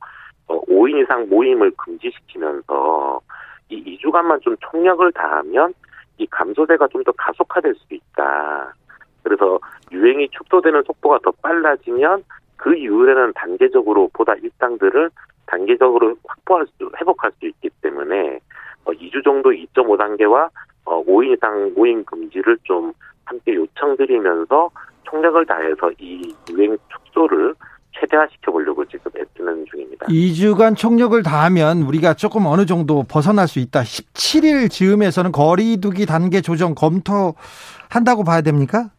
어, 0.46 0.60
5인 0.62 1.02
이상 1.02 1.28
모임을 1.28 1.70
금지시키면서 1.76 3.20
이 3.68 3.98
2주간만 3.98 4.40
좀 4.40 4.56
총력을 4.70 5.12
다하면 5.12 5.74
이 6.20 6.26
감소세가 6.26 6.88
좀 6.88 7.02
더 7.02 7.12
가속화될 7.12 7.74
수 7.74 7.94
있다. 7.94 8.74
그래서 9.22 9.58
유행이 9.90 10.28
축소되는 10.30 10.82
속도가 10.82 11.20
더 11.22 11.32
빨라지면 11.42 12.22
그 12.56 12.74
이후에는 12.74 13.32
단계적으로 13.34 14.10
보다 14.12 14.34
일당들을 14.34 15.10
단계적으로 15.46 16.16
확보할 16.26 16.66
수, 16.66 16.90
회복할 17.00 17.32
수 17.40 17.46
있기 17.46 17.70
때문에 17.80 18.38
어, 18.84 18.92
2주 18.92 19.24
정도 19.24 19.50
2.5단계와 19.50 20.50
어, 20.84 21.04
5인 21.04 21.36
이상 21.36 21.72
모임 21.74 22.04
금지를 22.04 22.58
좀 22.64 22.92
함께 23.24 23.54
요청드리면서 23.54 24.70
총력을 25.04 25.46
다해서 25.46 25.90
이 25.98 26.34
유행 26.50 26.76
축소를 26.88 27.54
최대화시켜 28.00 28.50
보려고 28.52 28.84
지금 28.86 29.10
애쓰는 29.16 29.64
중입니다. 29.70 30.06
2주간 30.06 30.76
총력을 30.76 31.22
다하면 31.22 31.82
우리가 31.82 32.14
조금 32.14 32.46
어느 32.46 32.66
정도 32.66 33.02
벗어날 33.04 33.46
수 33.48 33.58
있다. 33.58 33.80
17일 33.82 34.70
즈음에서는 34.70 35.32
거리두기 35.32 36.06
단계 36.06 36.40
조정 36.40 36.74
검토한다고 36.74 38.24
봐야 38.24 38.40
됩니까? 38.40 38.90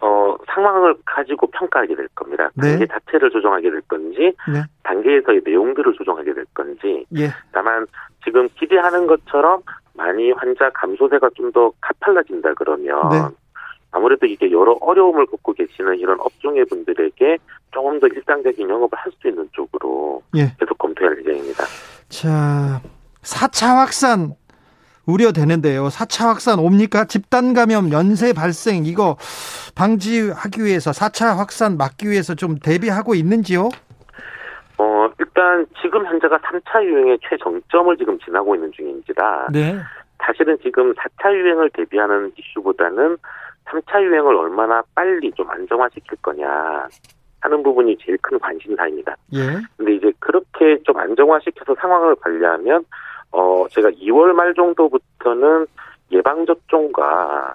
어, 0.00 0.36
상황을 0.46 0.94
가지고 1.04 1.48
평가하게 1.50 1.96
될 1.96 2.08
겁니다. 2.14 2.50
네. 2.54 2.70
단계 2.70 2.86
자체를 2.86 3.30
조정하게 3.30 3.70
될 3.70 3.80
건지, 3.82 4.34
네. 4.52 4.62
단계에서의 4.84 5.42
내용들을 5.44 5.94
조정하게 5.94 6.34
될 6.34 6.44
건지. 6.54 7.04
예. 7.16 7.30
다만 7.52 7.86
지금 8.24 8.48
기대하는 8.58 9.06
것처럼 9.06 9.62
많이 9.94 10.30
환자 10.32 10.70
감소세가 10.70 11.30
좀 11.34 11.50
더 11.52 11.72
가팔라진다 11.80 12.52
그러면 12.54 13.08
네. 13.10 13.16
아무래도 13.92 14.26
이게 14.26 14.50
여러 14.50 14.76
어려움을 14.80 15.26
겪고 15.26 15.52
계시는 15.54 15.98
이런 15.98 16.20
업종의 16.20 16.64
분들에게 16.66 17.38
조금 17.72 17.98
더 18.00 18.06
일상적인 18.08 18.68
영업을 18.68 18.98
할 18.98 19.12
수 19.20 19.28
있는 19.28 19.48
쪽으로 19.52 20.22
예. 20.36 20.52
계속 20.58 20.76
검토할 20.78 21.18
예정입니다. 21.18 21.64
자, 22.08 22.80
4차 23.22 23.76
확산 23.76 24.34
우려되는데요. 25.06 25.86
4차 25.86 26.26
확산 26.26 26.58
옵니까? 26.58 27.04
집단 27.04 27.54
감염 27.54 27.92
연쇄 27.92 28.32
발생 28.32 28.84
이거 28.84 29.16
방지하기 29.76 30.64
위해서 30.64 30.90
4차 30.90 31.36
확산 31.36 31.76
막기 31.76 32.08
위해서 32.10 32.34
좀 32.34 32.56
대비하고 32.58 33.14
있는지요? 33.14 33.68
어, 34.78 35.08
일단 35.18 35.66
지금 35.80 36.04
현재가 36.06 36.38
3차 36.38 36.84
유행의 36.84 37.18
최정점을 37.28 37.96
지금 37.96 38.18
지나고 38.18 38.54
있는 38.56 38.72
중입니다. 38.72 39.48
네. 39.52 39.78
사실은 40.18 40.58
지금 40.62 40.92
4차 40.94 41.32
유행을 41.32 41.70
대비하는 41.70 42.32
이슈보다는 42.36 43.16
3차 43.66 44.02
유행을 44.02 44.34
얼마나 44.34 44.82
빨리 44.94 45.30
좀 45.32 45.48
안정화시킬 45.50 46.16
거냐 46.22 46.88
하는 47.40 47.62
부분이 47.62 47.96
제일 47.98 48.18
큰 48.22 48.38
관심사입니다. 48.38 49.16
예. 49.34 49.60
근데 49.76 49.94
이제 49.94 50.12
그렇게 50.18 50.78
좀 50.84 50.96
안정화시켜서 50.96 51.74
상황을 51.80 52.16
관리하면 52.16 52.84
어 53.32 53.66
제가 53.70 53.90
2월 53.90 54.32
말 54.32 54.54
정도부터는 54.54 55.66
예방 56.12 56.46
접종과 56.46 57.54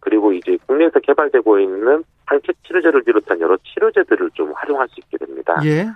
그리고 0.00 0.32
이제 0.32 0.58
국내에서 0.66 0.98
개발되고 1.00 1.60
있는 1.60 2.04
항체 2.26 2.52
치료제를 2.66 3.02
비롯한 3.02 3.40
여러 3.40 3.56
치료제들을 3.58 4.30
좀 4.34 4.52
활용할 4.54 4.88
수 4.88 5.00
있게 5.00 5.18
됩니다. 5.18 5.60
예. 5.64 5.86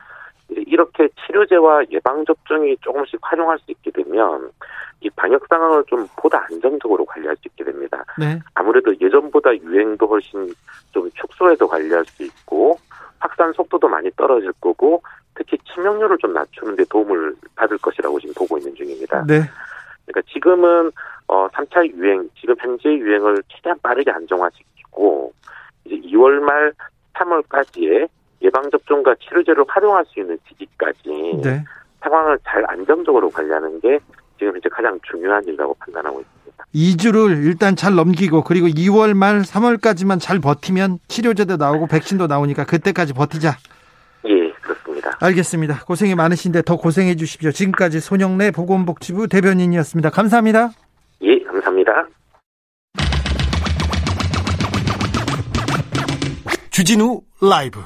이렇게 0.49 1.09
치료제와 1.27 1.85
예방 1.91 2.25
접종이 2.25 2.77
조금씩 2.81 3.19
활용할 3.23 3.59
수 3.59 3.71
있게 3.71 3.91
되면 3.91 4.51
이 5.01 5.11
방역 5.11 5.47
상황을 5.49 5.85
좀 5.87 6.07
보다 6.17 6.47
안정적으로 6.51 7.05
관리할 7.05 7.37
수 7.37 7.49
있게 7.49 7.65
됩니다. 7.65 8.05
네. 8.19 8.41
아무래도 8.55 8.95
예전보다 9.01 9.55
유행도 9.57 10.07
훨씬 10.07 10.53
좀 10.93 11.11
축소해서 11.15 11.67
관리할 11.67 12.05
수 12.07 12.23
있고 12.23 12.79
확산 13.19 13.53
속도도 13.53 13.89
많이 13.89 14.11
떨어질 14.13 14.53
거고 14.61 15.03
특히 15.35 15.59
치명률을 15.65 16.19
좀 16.19 16.33
낮추는 16.33 16.77
데 16.77 16.85
도움을 16.89 17.35
받을 17.55 17.77
것이라고 17.79 18.19
지금 18.21 18.35
보고 18.35 18.57
있는 18.57 18.75
중입니다. 18.75 19.25
네. 19.27 19.43
그러니까 20.07 20.33
지금은 20.33 20.91
어 21.29 21.49
3차 21.49 21.87
유행, 21.93 22.29
지금 22.39 22.55
현재 22.59 22.89
유행을 22.89 23.43
최대한 23.49 23.79
빠르게 23.83 24.11
안정화시키고 24.11 25.33
이제 25.85 25.97
2월 26.09 26.41
말 26.41 26.73
3월까지의 27.15 28.09
예방 28.43 28.71
접종과 28.71 29.15
치료제를 29.21 29.65
활용할 29.69 30.05
수 30.07 30.21
있는 30.21 30.39
시기까지 30.49 31.41
네. 31.43 31.65
상황을 32.01 32.39
잘 32.45 32.65
안정적으로 32.69 33.31
관리하는 33.31 33.81
게 33.81 33.99
지금 34.39 34.55
현재 34.55 34.69
가장 34.69 34.99
중요한 35.11 35.43
일이라고 35.45 35.75
판단하고 35.81 36.21
있습니다. 36.21 36.65
2주를 36.75 37.45
일단 37.47 37.75
잘 37.75 37.95
넘기고 37.95 38.43
그리고 38.45 38.67
2월 38.67 39.15
말 39.15 39.41
3월까지만 39.41 40.21
잘 40.21 40.41
버티면 40.41 40.99
치료제도 41.09 41.57
나오고 41.57 41.87
백신도 41.87 42.27
나오니까 42.27 42.65
그때까지 42.65 43.15
버티자. 43.15 43.57
예, 44.29 44.51
그렇습니다. 44.61 45.17
알겠습니다. 45.21 45.85
고생이 45.85 46.15
많으신데 46.15 46.63
더 46.63 46.77
고생해 46.77 47.17
주십시오. 47.17 47.51
지금까지 47.51 48.01
손영래 48.01 48.51
보건복지부 48.51 49.29
대변인이었습니다. 49.29 50.11
감사합니다. 50.11 50.71
예, 51.23 51.43
감사합니다. 51.45 52.09
주진우 56.71 57.23
라이브. 57.41 57.81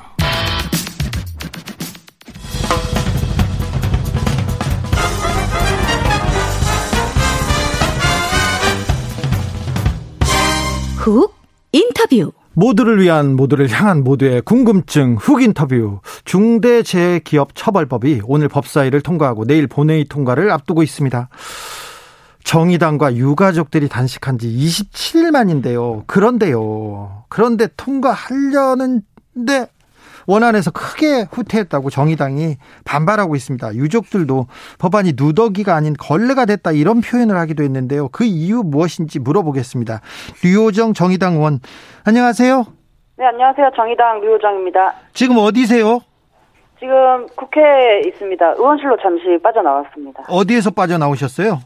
훅 11.11 11.35
인터뷰. 11.73 12.33
모두를 12.55 13.01
위한 13.01 13.35
모두를 13.37 13.69
향한 13.69 14.05
모두의 14.05 14.43
궁금증 14.43 15.17
훅 15.17 15.43
인터뷰 15.43 16.01
중대재해기업처벌법이 16.25 18.23
오늘 18.25 18.49
법사위를 18.49 19.01
통과하고 19.01 19.45
내일 19.45 19.67
본회의 19.67 20.05
통과를 20.05 20.51
앞두고 20.53 20.83
있습니다. 20.83 21.29
정의당과 22.45 23.17
유가족들이 23.17 23.89
단식한 23.89 24.39
지 24.39 24.49
27일 24.49 25.31
만인데요. 25.31 26.05
그런데요. 26.07 27.25
그런데 27.29 27.69
통과하려는데 27.77 29.03
원안에서 30.35 30.71
크게 30.71 31.27
후퇴했다고 31.33 31.91
정의당이 31.91 32.57
반발하고 32.85 33.35
있습니다. 33.35 33.75
유족들도 33.75 34.47
법안이 34.79 35.15
누더기가 35.17 35.75
아닌 35.75 35.95
걸레가 35.99 36.45
됐다 36.45 36.71
이런 36.71 37.01
표현을 37.01 37.37
하기도 37.37 37.65
했는데요. 37.65 38.09
그 38.09 38.25
이유 38.25 38.63
무엇인지 38.65 39.19
물어보겠습니다. 39.19 40.01
류호정 40.45 40.95
정의당 40.95 41.35
의원 41.35 41.59
안녕하세요. 42.05 42.65
네, 43.19 43.27
안녕하세요. 43.27 43.71
정의당 43.75 44.21
류호정입니다. 44.21 44.95
지금 45.15 45.37
어디세요? 45.39 46.01
지금 46.79 47.27
국회에 47.37 48.01
있습니다. 48.07 48.53
의원실로 48.53 48.97
잠시 49.03 49.25
빠져나왔습니다. 49.43 50.23
어디에서 50.29 50.71
빠져나오셨어요? 50.71 51.59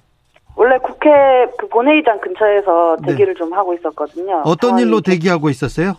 원래 0.56 0.78
국회 0.78 1.10
그 1.58 1.68
본회의장 1.68 2.18
근처에서 2.20 2.96
네. 3.02 3.08
대기를 3.12 3.34
좀 3.34 3.52
하고 3.52 3.74
있었거든요. 3.74 4.42
어떤 4.44 4.78
일로 4.78 5.00
좀- 5.00 5.12
대기하고 5.12 5.50
있었어요? 5.50 5.94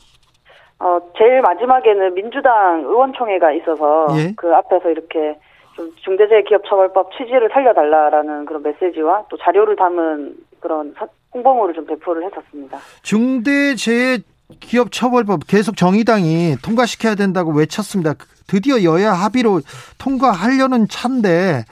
어, 0.79 0.99
제일 1.17 1.41
마지막에는 1.41 2.13
민주당 2.13 2.81
의원총회가 2.81 3.51
있어서 3.53 4.07
예. 4.17 4.33
그 4.35 4.53
앞에서 4.53 4.89
이렇게 4.89 5.37
좀 5.75 5.91
중대재해기업처벌법 6.03 7.11
취지를 7.17 7.49
살려달라라는 7.51 8.45
그런 8.45 8.61
메시지와 8.63 9.25
또 9.29 9.37
자료를 9.37 9.75
담은 9.75 10.35
그런 10.59 10.93
서- 10.97 11.07
홍보물을 11.33 11.73
좀 11.75 11.85
배포를 11.85 12.23
했었습니다. 12.25 12.77
중대재해 13.03 14.19
기업처벌법 14.59 15.41
계속 15.47 15.75
정의당이 15.75 16.55
통과시켜야 16.63 17.15
된다고 17.15 17.51
외쳤습니다. 17.51 18.13
드디어 18.47 18.83
여야 18.83 19.11
합의로 19.11 19.59
통과하려는 19.97 20.87
차인데 20.87 21.63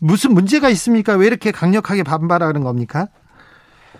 무슨 0.00 0.34
문제가 0.34 0.68
있습니까? 0.70 1.16
왜 1.16 1.26
이렇게 1.26 1.50
강력하게 1.50 2.02
반발하는 2.02 2.62
겁니까? 2.62 3.06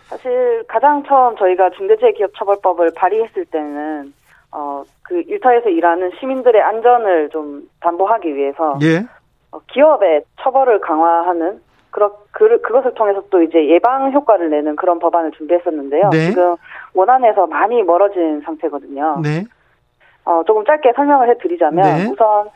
사실 0.09 0.63
가장 0.69 1.03
처음 1.05 1.37
저희가 1.37 1.71
중대재해기업처벌법을 1.71 2.93
발의했을 2.95 3.45
때는 3.47 4.13
어, 4.53 4.83
그 5.03 5.23
일터에서 5.27 5.69
일하는 5.69 6.11
시민들의 6.19 6.61
안전을 6.61 7.31
좀 7.31 7.69
담보하기 7.81 8.35
위해서 8.35 8.79
예. 8.83 9.07
어, 9.51 9.61
기업의 9.73 10.23
처벌을 10.41 10.81
강화하는 10.81 11.61
그러, 11.91 12.13
그, 12.31 12.61
그것을 12.61 12.95
통해서 12.95 13.23
또 13.31 13.43
이제 13.43 13.67
예방 13.69 14.13
효과를 14.13 14.51
내는 14.51 14.77
그런 14.77 14.99
법안을 14.99 15.33
준비했었는데요. 15.33 16.11
네. 16.11 16.31
지금 16.31 16.57
원안에서 16.95 17.47
많이 17.47 17.83
멀어진 17.83 18.41
상태거든요. 18.43 19.21
네. 19.23 19.45
어, 20.25 20.43
조금 20.47 20.65
짧게 20.65 20.93
설명을 20.95 21.31
해드리자면 21.31 21.83
네. 21.83 22.11
우선 22.11 22.49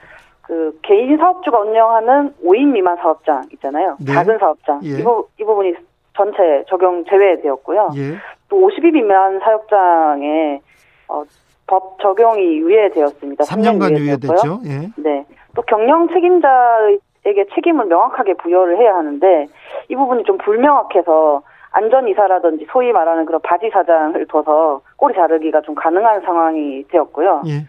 그 0.43 0.79
개인 0.83 1.17
사업주가 1.17 1.61
운영하는 1.61 2.35
5인 2.45 2.73
미만 2.73 2.97
사업장 2.97 3.45
있잖아요. 3.53 3.97
네. 4.01 4.13
작은 4.13 4.39
사업장. 4.39 4.81
예. 4.85 4.99
이, 4.99 5.03
부, 5.03 5.27
이 5.41 5.45
부분이 5.45 5.75
전체 6.15 6.65
적용 6.69 7.05
제외되었고요. 7.07 7.91
예. 7.97 8.19
또 8.49 8.57
50인 8.69 8.93
미만 8.93 9.41
사업장에 9.41 10.61
어, 11.09 11.25
법 11.73 11.99
적용이 12.01 12.59
유예되었습니다. 12.59 13.45
3년간 13.45 13.97
유예되었고요. 13.97 14.61
유예됐죠. 14.61 14.61
예. 14.67 14.91
네. 15.03 15.25
또 15.55 15.63
경영 15.63 16.07
책임자에게 16.09 17.47
책임을 17.55 17.87
명확하게 17.87 18.35
부여를 18.35 18.77
해야 18.77 18.95
하는데 18.95 19.49
이 19.89 19.97
부분이 19.97 20.25
좀 20.25 20.37
불명확해서 20.37 21.41
안전이사라든지 21.71 22.67
소위 22.71 22.93
말하는 22.93 23.25
그런 23.25 23.41
바지 23.41 23.71
사장을 23.71 24.27
둬서 24.27 24.83
꼬리 24.97 25.15
자르기가 25.15 25.63
좀 25.63 25.75
가능한 25.75 26.21
상황이 26.21 26.85
되었고요. 26.89 27.45
예. 27.47 27.65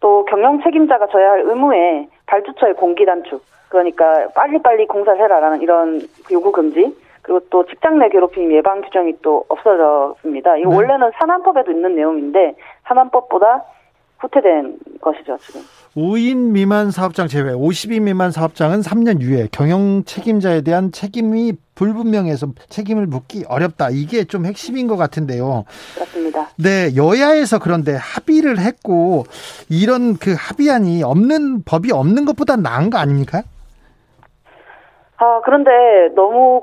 또 0.00 0.24
경영 0.24 0.62
책임자가 0.62 1.08
져야 1.08 1.32
할 1.32 1.42
의무에 1.42 2.08
발주처의 2.24 2.74
공기 2.74 3.04
단축 3.04 3.44
그러니까 3.68 4.28
빨리빨리 4.34 4.86
공사를 4.86 5.20
해라라는 5.20 5.60
이런 5.60 6.00
그 6.26 6.32
요구 6.32 6.52
금지 6.52 6.96
그리고 7.22 7.40
또 7.50 7.64
직장 7.66 7.98
내 7.98 8.08
괴롭힘 8.08 8.52
예방 8.52 8.80
규정이 8.82 9.14
또 9.22 9.44
없어졌습니다. 9.48 10.56
이거 10.56 10.70
네. 10.70 10.76
원래는 10.76 11.12
산안법에도 11.20 11.70
있는 11.70 11.94
내용인데 11.94 12.54
산안법보다 12.86 13.64
후퇴된 14.18 14.78
것이죠 15.00 15.36
지금. 15.38 15.62
5인 15.96 16.52
미만 16.52 16.90
사업장 16.90 17.26
제외, 17.26 17.52
50인 17.52 18.02
미만 18.02 18.30
사업장은 18.30 18.80
3년 18.80 19.20
유예, 19.20 19.48
경영 19.50 20.04
책임자에 20.04 20.62
대한 20.62 20.92
책임이 20.92 21.54
불분명해서 21.74 22.48
책임을 22.68 23.06
묻기 23.06 23.44
어렵다. 23.48 23.90
이게 23.90 24.24
좀 24.24 24.46
핵심인 24.46 24.86
것 24.86 24.96
같은데요. 24.96 25.64
그렇습니다. 25.94 26.48
네, 26.56 26.94
여야에서 26.96 27.58
그런데 27.58 27.96
합의를 27.96 28.58
했고 28.58 29.24
이런 29.68 30.16
그 30.16 30.34
합의안이 30.38 31.02
없는 31.02 31.64
법이 31.64 31.92
없는 31.92 32.24
것보다 32.24 32.56
나은 32.56 32.90
거 32.90 32.98
아닙니까? 32.98 33.42
아 35.16 35.40
그런데 35.44 35.70
너무 36.14 36.62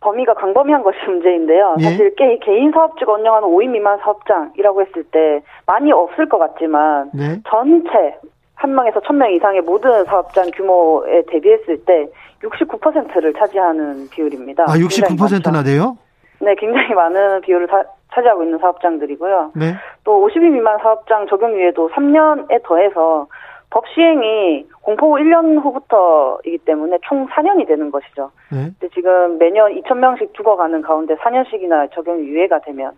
범위가 0.00 0.34
광범위한 0.34 0.82
것이 0.82 0.98
문제인데요. 1.06 1.74
예. 1.80 1.82
사실 1.84 2.14
개, 2.14 2.38
개인 2.38 2.70
사업주가 2.70 3.14
운영하는 3.14 3.48
5인 3.48 3.70
미만 3.70 3.98
사업장이라고 3.98 4.82
했을 4.82 5.02
때 5.04 5.40
많이 5.66 5.90
없을 5.92 6.28
것 6.28 6.38
같지만 6.38 7.10
네. 7.12 7.40
전체 7.48 8.16
한 8.54 8.74
명에서 8.74 9.00
천 9.00 9.18
명 9.18 9.32
이상의 9.32 9.60
모든 9.62 10.04
사업장 10.04 10.50
규모에 10.54 11.22
대비했을 11.28 11.84
때 11.84 12.06
69%를 12.42 13.32
차지하는 13.34 14.08
비율입니다. 14.10 14.64
아, 14.64 14.74
굉장히 14.74 15.16
69%나 15.16 15.50
많죠. 15.52 15.64
돼요? 15.70 15.96
네, 16.40 16.54
굉장히 16.56 16.94
많은 16.94 17.40
비율을 17.40 17.66
사- 17.68 17.84
차지하고 18.14 18.42
있는 18.44 18.58
사업장들이고요. 18.58 19.52
네. 19.56 19.74
또 20.04 20.24
50인 20.26 20.50
미만 20.52 20.78
사업장 20.78 21.26
적용 21.28 21.52
유예도 21.52 21.90
3년에 21.90 22.62
더해서 22.62 23.26
법 23.70 23.84
시행이 23.88 24.66
공포 24.80 25.12
1년 25.16 25.62
후부터이기 25.62 26.58
때문에 26.58 26.98
총 27.06 27.26
4년이 27.28 27.66
되는 27.66 27.90
것이죠. 27.90 28.30
네. 28.50 28.70
근데 28.78 28.88
지금 28.94 29.38
매년 29.38 29.72
2,000명씩 29.82 30.34
죽어가는 30.34 30.80
가운데 30.82 31.14
4년씩이나 31.16 31.92
적용 31.92 32.20
유예가 32.20 32.60
되면 32.60 32.92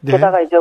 네. 0.00 0.12
게다가 0.12 0.40
이제 0.40 0.56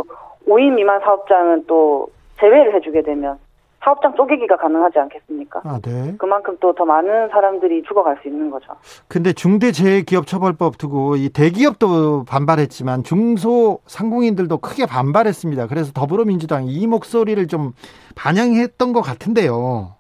5인 0.47 0.73
미만 0.73 1.01
사업장은 1.01 1.65
또 1.67 2.07
제외를 2.39 2.73
해주게 2.75 3.01
되면 3.01 3.37
사업장 3.83 4.15
쪼개기가 4.15 4.57
가능하지 4.57 4.99
않겠습니까? 4.99 5.61
아, 5.63 5.79
네. 5.83 6.15
그만큼 6.17 6.55
또 6.59 6.71
더 6.73 6.85
많은 6.85 7.29
사람들이 7.29 7.83
죽어갈 7.83 8.17
수 8.21 8.27
있는 8.27 8.49
거죠. 8.49 8.73
근데 9.07 9.33
중대재해기업처벌법 9.33 10.77
두고 10.77 11.15
이 11.17 11.29
대기업도 11.29 12.23
반발했지만 12.25 13.03
중소 13.03 13.79
상공인들도 13.87 14.57
크게 14.59 14.85
반발했습니다. 14.85 15.67
그래서 15.67 15.91
더불어민주당이 15.91 16.71
이 16.71 16.87
목소리를 16.87 17.45
좀 17.47 17.73
반영했던 18.15 18.93
것 18.93 19.01
같은데요. 19.01 19.95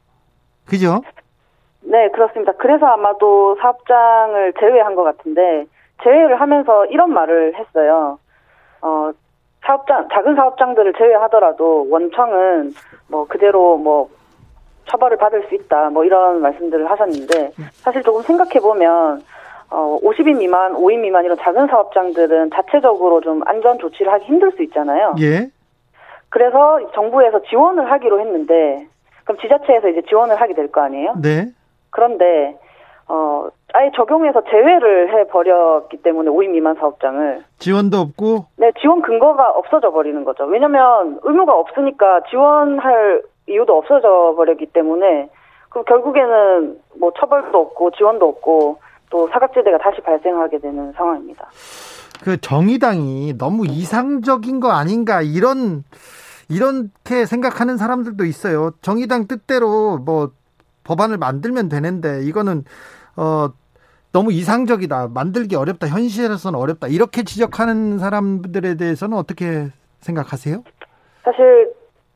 그죠? 0.65 1.01
네, 1.81 2.09
그렇습니다. 2.11 2.53
그래서 2.53 2.85
아마도 2.85 3.57
사업장을 3.59 4.53
제외한 4.59 4.95
것 4.95 5.03
같은데 5.03 5.65
제외를 6.03 6.39
하면서 6.39 6.85
이런 6.85 7.11
말을 7.11 7.55
했어요. 7.55 8.17
어, 8.81 9.11
사업장 9.65 10.07
작은 10.11 10.35
사업장들을 10.35 10.93
제외하더라도 10.97 11.87
원청은 11.89 12.73
뭐 13.07 13.25
그대로 13.27 13.77
뭐 13.77 14.09
처벌을 14.85 15.17
받을 15.17 15.45
수 15.47 15.55
있다. 15.55 15.89
뭐 15.91 16.03
이런 16.03 16.41
말씀들을 16.41 16.89
하셨는데 16.89 17.51
사실 17.75 18.01
조금 18.03 18.21
생각해 18.23 18.59
보면 18.59 19.21
어 19.69 19.99
50인 20.03 20.37
미만, 20.37 20.73
5인 20.73 20.99
미만 20.99 21.23
이런 21.23 21.37
작은 21.37 21.67
사업장들은 21.67 22.49
자체적으로 22.53 23.21
좀 23.21 23.41
안전 23.45 23.77
조치를 23.79 24.11
하기 24.13 24.25
힘들 24.25 24.51
수 24.51 24.63
있잖아요. 24.63 25.15
예. 25.21 25.49
그래서 26.29 26.79
정부에서 26.93 27.41
지원을 27.43 27.89
하기로 27.91 28.19
했는데 28.19 28.87
그럼 29.23 29.37
지자체에서 29.39 29.89
이제 29.89 30.01
지원을 30.09 30.41
하게 30.41 30.53
될 30.55 30.67
거 30.71 30.81
아니에요? 30.81 31.13
네. 31.21 31.45
그런데 31.89 32.57
어 33.11 33.49
아예 33.73 33.91
적용해서 33.93 34.41
제외를 34.49 35.13
해 35.13 35.27
버렸기 35.27 35.97
때문에 35.97 36.29
5인 36.29 36.51
미만 36.51 36.75
사업장을 36.75 37.43
지원도 37.59 37.97
없고 37.97 38.45
네 38.55 38.71
지원 38.79 39.01
근거가 39.01 39.49
없어져 39.51 39.91
버리는 39.91 40.23
거죠. 40.23 40.45
왜냐하면 40.45 41.19
의무가 41.23 41.53
없으니까 41.53 42.21
지원할 42.29 43.21
이유도 43.49 43.77
없어져 43.77 44.33
버렸기 44.37 44.67
때문에 44.67 45.29
그럼 45.69 45.83
결국에는 45.85 46.79
뭐 46.99 47.11
처벌도 47.19 47.57
없고 47.57 47.91
지원도 47.91 48.29
없고 48.29 48.77
또 49.09 49.27
사각지대가 49.27 49.77
다시 49.79 49.99
발생하게 50.01 50.59
되는 50.59 50.93
상황입니다. 50.93 51.49
그 52.23 52.39
정의당이 52.39 53.37
너무 53.37 53.65
이상적인 53.65 54.61
거 54.61 54.71
아닌가 54.71 55.21
이런 55.21 55.83
이렇게 56.49 57.25
생각하는 57.25 57.75
사람들도 57.75 58.23
있어요. 58.23 58.71
정의당 58.81 59.27
뜻대로 59.27 59.97
뭐 59.97 60.31
법안을 60.83 61.17
만들면 61.17 61.69
되는데 61.69 62.21
이거는 62.23 62.63
어 63.17 63.49
너무 64.13 64.31
이상적이다. 64.31 65.09
만들기 65.13 65.55
어렵다. 65.55 65.87
현실에서는 65.87 66.59
어렵다. 66.59 66.87
이렇게 66.87 67.23
지적하는 67.23 67.97
사람들에 67.97 68.75
대해서는 68.75 69.17
어떻게 69.17 69.67
생각하세요? 69.99 70.63
사실 71.23 71.73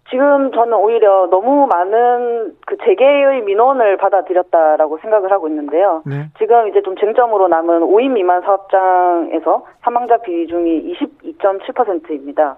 지금 0.10 0.51
저는 0.51 0.73
오히려 0.73 1.27
너무 1.27 1.67
많은 1.67 2.55
그 2.65 2.77
재개의 2.86 3.41
민원을 3.43 3.97
받아들였다라고 3.97 4.99
생각을 4.99 5.31
하고 5.31 5.47
있는데요. 5.47 6.03
네. 6.05 6.29
지금 6.38 6.67
이제 6.67 6.81
좀 6.84 6.95
쟁점으로 6.95 7.47
남은 7.47 7.81
5인 7.81 8.12
미만 8.12 8.41
사업장에서 8.41 9.65
사망자 9.81 10.17
비중이 10.17 10.93
22.7%입니다. 10.93 12.58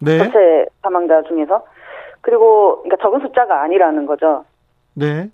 네. 0.00 0.18
전체 0.18 0.66
사망자 0.82 1.22
중에서. 1.22 1.64
그리고 2.22 2.82
그러니까 2.82 3.02
적은 3.02 3.20
숫자가 3.20 3.62
아니라는 3.62 4.06
거죠. 4.06 4.44
네. 4.94 5.28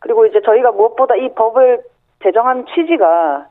그리고 0.00 0.26
이제 0.26 0.40
저희가 0.44 0.72
무엇보다 0.72 1.14
이 1.16 1.32
법을 1.34 1.82
제정한 2.22 2.66
취지가 2.66 3.46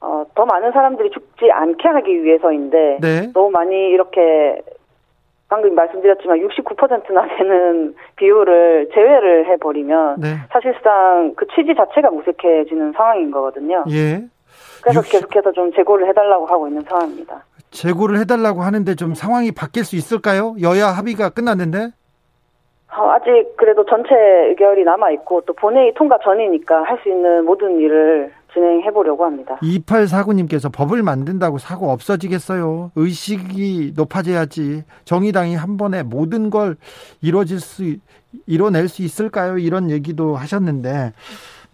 어, 0.00 0.24
더 0.34 0.46
많은 0.46 0.72
사람들이 0.72 1.10
죽지 1.10 1.50
않게 1.50 1.88
하기 1.88 2.24
위해서인데 2.24 2.98
네. 3.00 3.32
너무 3.32 3.50
많이 3.50 3.74
이렇게 3.90 4.62
방금 5.48 5.74
말씀드렸지만 5.74 6.38
69%나 6.38 7.26
되는 7.36 7.94
비율을 8.16 8.90
제외를 8.94 9.46
해버리면 9.48 10.20
네. 10.20 10.36
사실상 10.52 11.34
그 11.36 11.46
취지 11.48 11.74
자체가 11.74 12.10
무색해지는 12.10 12.92
상황인 12.92 13.30
거거든요. 13.30 13.84
예. 13.90 14.24
그래서 14.80 15.00
60 15.00 15.12
계속해서 15.12 15.52
좀 15.52 15.72
재고를 15.72 16.08
해달라고 16.08 16.46
하고 16.46 16.68
있는 16.68 16.82
상황입니다. 16.82 17.44
재고를 17.70 18.18
해달라고 18.20 18.62
하는데 18.62 18.94
좀 18.94 19.14
상황이 19.14 19.52
바뀔 19.52 19.84
수 19.84 19.96
있을까요? 19.96 20.54
여야 20.62 20.86
합의가 20.86 21.30
끝났는데. 21.30 21.90
어, 22.96 23.10
아직 23.10 23.56
그래도 23.56 23.84
전체 23.86 24.14
의결이 24.48 24.84
남아 24.84 25.10
있고 25.12 25.42
또 25.42 25.52
본회의 25.54 25.94
통과 25.94 26.18
전이니까 26.22 26.82
할 26.84 27.00
수 27.02 27.08
있는 27.08 27.44
모든 27.44 27.78
일을 27.78 28.32
진행해 28.52 28.90
보려고 28.90 29.24
합니다. 29.24 29.58
2849님께서 29.62 30.72
법을 30.72 31.02
만든다고 31.02 31.58
사고 31.58 31.90
없어지겠어요. 31.90 32.90
의식이 32.96 33.92
높아져야지. 33.96 34.82
정의당이 35.04 35.54
한 35.54 35.76
번에 35.76 36.02
모든 36.02 36.50
걸 36.50 36.76
이루어질 37.22 37.60
수, 37.60 37.96
이뤄낼 38.46 38.88
수 38.88 39.02
있을까요? 39.02 39.56
이런 39.58 39.90
얘기도 39.90 40.34
하셨는데, 40.36 41.12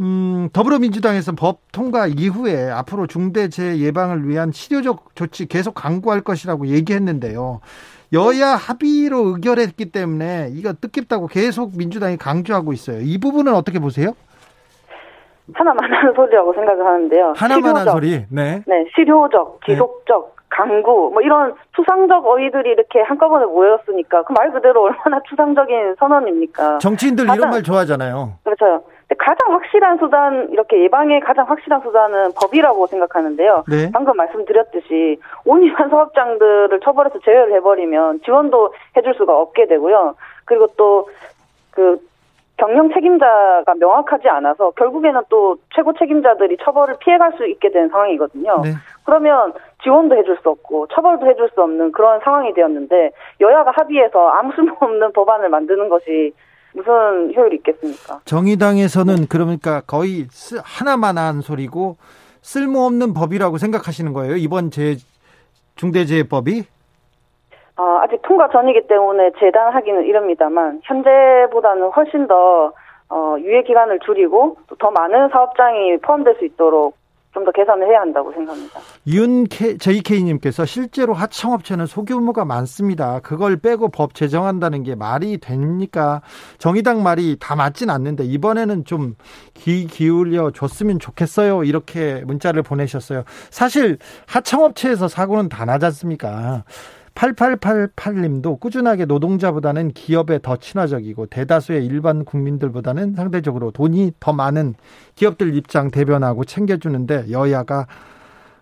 음, 0.00 0.50
더불어민주당에서 0.52 1.32
법 1.32 1.60
통과 1.72 2.06
이후에 2.06 2.70
앞으로 2.70 3.06
중대재해 3.06 3.78
예방을 3.78 4.28
위한 4.28 4.52
치료적 4.52 5.14
조치 5.14 5.46
계속 5.46 5.72
강구할 5.72 6.20
것이라고 6.20 6.66
얘기했는데요. 6.66 7.60
여야 8.12 8.48
합의로 8.54 9.34
의결했기 9.34 9.90
때문에 9.90 10.48
이거 10.52 10.72
뜻깊다고 10.72 11.26
계속 11.26 11.76
민주당이 11.76 12.16
강조하고 12.16 12.72
있어요. 12.72 12.98
이 13.00 13.18
부분은 13.18 13.54
어떻게 13.54 13.78
보세요? 13.78 14.12
하나만 15.54 15.92
하는 15.92 16.12
소리라고 16.14 16.52
생각을 16.54 16.84
하는데요. 16.84 17.34
하나만 17.36 17.64
한 17.76 17.84
실효적, 17.84 17.92
소리. 17.92 18.24
네. 18.30 18.62
네, 18.66 18.84
실효적, 18.94 19.60
지속적, 19.66 20.36
강구, 20.48 21.10
뭐 21.12 21.20
이런 21.22 21.54
추상적 21.76 22.26
어휘들이 22.26 22.70
이렇게 22.70 23.00
한꺼번에 23.02 23.44
모였으니까 23.46 24.22
그 24.24 24.32
말 24.32 24.52
그대로 24.52 24.84
얼마나 24.84 25.20
추상적인 25.28 25.96
선언입니까? 25.98 26.78
정치인들 26.78 27.24
이런 27.24 27.50
말 27.50 27.62
좋아하잖아요. 27.62 28.34
그렇죠. 28.44 28.84
근데 29.08 29.24
가장 29.24 29.52
확실한 29.52 29.98
수단, 29.98 30.48
이렇게 30.50 30.82
예방의 30.82 31.20
가장 31.20 31.48
확실한 31.48 31.80
수단은 31.82 32.32
법이라고 32.34 32.86
생각하는데요. 32.88 33.64
네. 33.68 33.90
방금 33.92 34.16
말씀드렸듯이 34.16 35.18
온유한 35.44 35.90
사업장들을 35.90 36.80
처벌해서 36.80 37.20
제외를 37.20 37.52
해버리면 37.54 38.22
지원도 38.24 38.74
해줄 38.96 39.14
수가 39.14 39.38
없게 39.38 39.66
되고요. 39.66 40.16
그리고 40.44 40.66
또 40.76 41.06
그 41.76 41.98
경영 42.56 42.90
책임자가 42.90 43.74
명확하지 43.78 44.28
않아서 44.30 44.70
결국에는 44.70 45.20
또 45.28 45.58
최고 45.74 45.92
책임자들이 45.92 46.56
처벌을 46.62 46.96
피해갈 47.00 47.34
수 47.36 47.46
있게 47.46 47.70
된 47.70 47.90
상황이거든요. 47.90 48.62
네. 48.64 48.70
그러면 49.04 49.52
지원도 49.82 50.16
해줄 50.16 50.38
수 50.42 50.48
없고 50.48 50.86
처벌도 50.88 51.26
해줄 51.26 51.50
수 51.54 51.62
없는 51.62 51.92
그런 51.92 52.18
상황이 52.20 52.54
되었는데 52.54 53.10
여야가 53.42 53.72
합의해서 53.72 54.30
아무 54.30 54.52
쓸모없는 54.54 55.12
법안을 55.12 55.50
만드는 55.50 55.90
것이 55.90 56.32
무슨 56.76 57.34
효율이 57.34 57.56
있겠습니까? 57.56 58.20
정의당에서는 58.26 59.26
그러니까 59.28 59.80
거의 59.86 60.26
쓰- 60.30 60.60
하나만 60.62 61.16
한 61.18 61.40
소리고 61.40 61.96
쓸모없는 62.42 63.14
법이라고 63.14 63.56
생각하시는 63.58 64.12
거예요. 64.12 64.36
이번 64.36 64.70
제 64.70 64.96
중대재해법이 65.76 66.64
어, 67.78 67.82
아직 68.02 68.20
통과 68.22 68.48
전이기 68.50 68.86
때문에 68.88 69.32
재단하기는 69.38 70.04
이릅니다만 70.04 70.80
현재보다는 70.84 71.90
훨씬 71.90 72.26
더 72.26 72.72
어, 73.08 73.36
유예 73.38 73.62
기간을 73.62 74.00
줄이고 74.00 74.56
또 74.68 74.76
더 74.76 74.90
많은 74.90 75.28
사업장이 75.30 75.98
포함될 75.98 76.36
수 76.38 76.44
있도록 76.44 76.96
좀 77.36 77.44
더 77.44 77.52
개선을 77.52 77.86
해야 77.86 78.00
한다고 78.00 78.32
생각합니다. 78.32 78.80
윤 79.08 79.46
JK님께서 79.46 80.64
실제로 80.64 81.12
하청업체는 81.12 81.84
소규모가 81.86 82.44
많습니다. 82.46 83.20
그걸 83.20 83.58
빼고 83.58 83.90
법 83.90 84.14
제정한다는 84.14 84.82
게 84.82 84.94
말이 84.94 85.36
됩니까? 85.38 86.22
정의당 86.58 87.02
말이 87.02 87.36
다 87.38 87.54
맞진 87.54 87.90
않는데 87.90 88.24
이번에는 88.24 88.84
좀 88.84 89.14
귀 89.54 89.86
기울여 89.86 90.50
줬으면 90.52 90.98
좋겠어요. 90.98 91.64
이렇게 91.64 92.22
문자를 92.26 92.62
보내셨어요. 92.62 93.24
사실 93.50 93.98
하청업체에서 94.26 95.08
사고는 95.08 95.48
다 95.48 95.64
나지 95.64 95.86
않습니까? 95.86 96.64
8888님도 97.16 98.60
꾸준하게 98.60 99.06
노동자보다는 99.06 99.92
기업에 99.92 100.38
더 100.40 100.56
친화적이고 100.56 101.26
대다수의 101.26 101.84
일반 101.84 102.24
국민들보다는 102.24 103.14
상대적으로 103.14 103.70
돈이 103.72 104.12
더 104.20 104.32
많은 104.32 104.74
기업들 105.14 105.56
입장 105.56 105.90
대변하고 105.90 106.44
챙겨주는데 106.44 107.30
여야가 107.30 107.86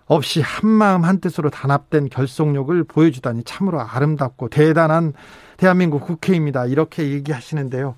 없이 0.07 0.41
한마음 0.41 1.03
한뜻으로 1.05 1.51
단합된 1.51 2.09
결속력을 2.11 2.85
보여주다니 2.85 3.43
참으로 3.45 3.81
아름답고 3.81 4.49
대단한 4.49 5.15
대한민국 5.57 6.03
국회입니다. 6.03 6.67
이렇게 6.67 7.11
얘기하시는데요. 7.11 7.97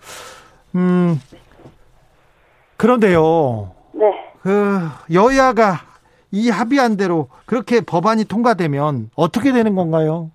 음, 0.77 1.21
그런데요. 2.77 3.73
네. 3.93 4.05
그 4.43 4.81
여야가 5.13 5.81
이 6.31 6.49
합의한 6.49 6.97
대로 6.97 7.29
그렇게 7.45 7.81
법안이 7.81 8.25
통과되면 8.25 9.11
어떻게 9.17 9.53
되는 9.53 9.75
건가요? 9.75 10.31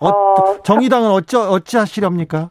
어, 0.00 0.08
어, 0.08 0.62
정의당은 0.62 1.10
어찌 1.10 1.36
어찌 1.36 1.76
하시렵니까? 1.76 2.50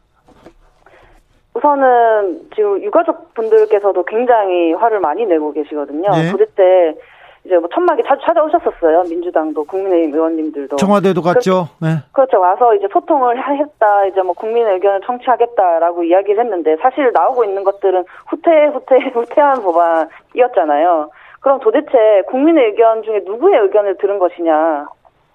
우선은 1.54 2.50
지금 2.54 2.82
유가족 2.82 3.34
분들께서도 3.34 4.04
굉장히 4.04 4.72
화를 4.72 5.00
많이 5.00 5.26
내고 5.26 5.52
계시거든요. 5.52 6.10
네. 6.10 6.30
도대체 6.30 6.96
이제 7.44 7.56
뭐 7.56 7.68
천막이 7.72 8.02
자주 8.06 8.22
찾아오셨었어요. 8.24 9.02
민주당도 9.08 9.64
국민의힘 9.64 10.14
의원님들도. 10.14 10.76
청와대도 10.76 11.22
갔죠. 11.22 11.68
네. 11.80 11.96
그렇죠. 12.12 12.38
와서 12.38 12.74
이제 12.74 12.86
소통을 12.92 13.36
했다. 13.58 14.06
이제 14.06 14.22
뭐 14.22 14.34
국민의 14.34 14.74
의견을 14.74 15.00
청취하겠다라고 15.06 16.04
이야기를 16.04 16.44
했는데 16.44 16.76
사실 16.82 17.10
나오고 17.12 17.44
있는 17.44 17.64
것들은 17.64 18.04
후퇴, 18.28 18.66
후퇴, 18.66 18.98
후퇴한 19.14 19.62
법안이었잖아요. 19.62 21.10
그럼 21.40 21.60
도대체 21.60 22.22
국민의 22.28 22.66
의견 22.66 23.02
중에 23.02 23.22
누구의 23.24 23.58
의견을 23.60 23.96
들은 23.96 24.18
것이냐. 24.18 24.88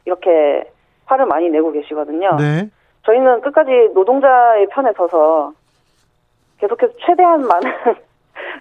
이렇게 0.06 0.64
화를 1.06 1.26
많이 1.26 1.50
내고 1.50 1.72
계시거든요. 1.72 2.38
네. 2.38 2.70
저희는 3.04 3.42
끝까지 3.42 3.92
노동자의 3.94 4.68
편에 4.68 4.92
서서 4.94 5.54
계속해서 6.60 6.94
최대한 7.06 7.42
많은 7.48 7.72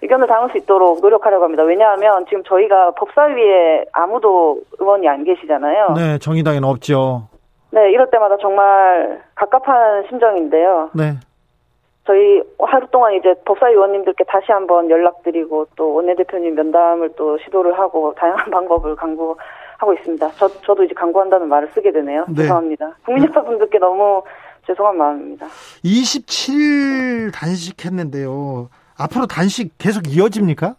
의견을 0.01 0.27
담을 0.27 0.49
수 0.51 0.57
있도록 0.57 1.01
노력하려고 1.01 1.43
합니다. 1.43 1.63
왜냐하면 1.63 2.25
지금 2.27 2.43
저희가 2.43 2.91
법사위에 2.91 3.85
아무도 3.93 4.59
의원이 4.79 5.07
안 5.07 5.23
계시잖아요. 5.23 5.93
네, 5.95 6.17
정의당에는 6.19 6.67
없죠. 6.67 7.27
네, 7.71 7.91
이럴 7.91 8.09
때마다 8.09 8.37
정말 8.37 9.21
갑갑한 9.35 10.05
심정인데요. 10.09 10.91
네. 10.93 11.13
저희 12.05 12.41
하루 12.59 12.87
동안 12.91 13.13
이제 13.15 13.33
법사위 13.45 13.73
의원님들께 13.73 14.25
다시 14.25 14.51
한번 14.51 14.89
연락드리고 14.89 15.67
또 15.75 15.93
원내대표님 15.95 16.53
면담을 16.55 17.13
또 17.15 17.37
시도를 17.39 17.77
하고 17.79 18.13
다양한 18.15 18.49
방법을 18.51 18.95
강구 18.95 19.35
하고 19.77 19.93
있습니다. 19.93 20.31
저, 20.37 20.47
저도 20.61 20.83
이제 20.83 20.93
강구한다는 20.93 21.47
말을 21.47 21.69
쓰게 21.73 21.91
되네요. 21.91 22.25
네. 22.29 22.43
죄송합니다. 22.43 22.97
국민 23.05 23.25
여러분들께 23.27 23.79
너무 23.79 24.23
죄송한 24.65 24.97
마음입니다. 24.97 25.47
27일 25.83 27.33
단식했는데요. 27.33 28.69
앞으로 28.97 29.27
단식 29.27 29.77
계속 29.77 30.07
이어집니까? 30.07 30.75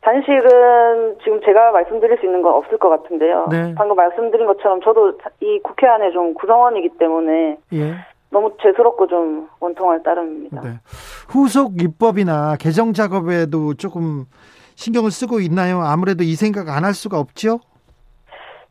단식은 0.00 1.18
지금 1.24 1.40
제가 1.42 1.72
말씀드릴 1.72 2.18
수 2.18 2.26
있는 2.26 2.42
건 2.42 2.52
없을 2.54 2.76
것 2.78 2.90
같은데요. 2.90 3.48
네. 3.50 3.74
방금 3.74 3.96
말씀드린 3.96 4.46
것처럼 4.46 4.80
저도 4.82 5.18
이 5.40 5.60
국회 5.62 5.86
안에 5.86 6.12
좀 6.12 6.34
구성원이기 6.34 6.90
때문에 6.98 7.56
예. 7.72 7.94
너무 8.28 8.52
죄스럽고 8.60 9.06
좀 9.06 9.48
원통할 9.60 10.02
따름입니다. 10.02 10.60
네. 10.60 10.80
후속 11.28 11.80
입법이나 11.80 12.56
개정 12.60 12.92
작업에도 12.92 13.74
조금 13.74 14.26
신경을 14.74 15.10
쓰고 15.10 15.40
있나요? 15.40 15.80
아무래도 15.82 16.22
이 16.24 16.34
생각 16.34 16.68
안 16.68 16.84
할 16.84 16.94
수가 16.94 17.18
없죠? 17.18 17.60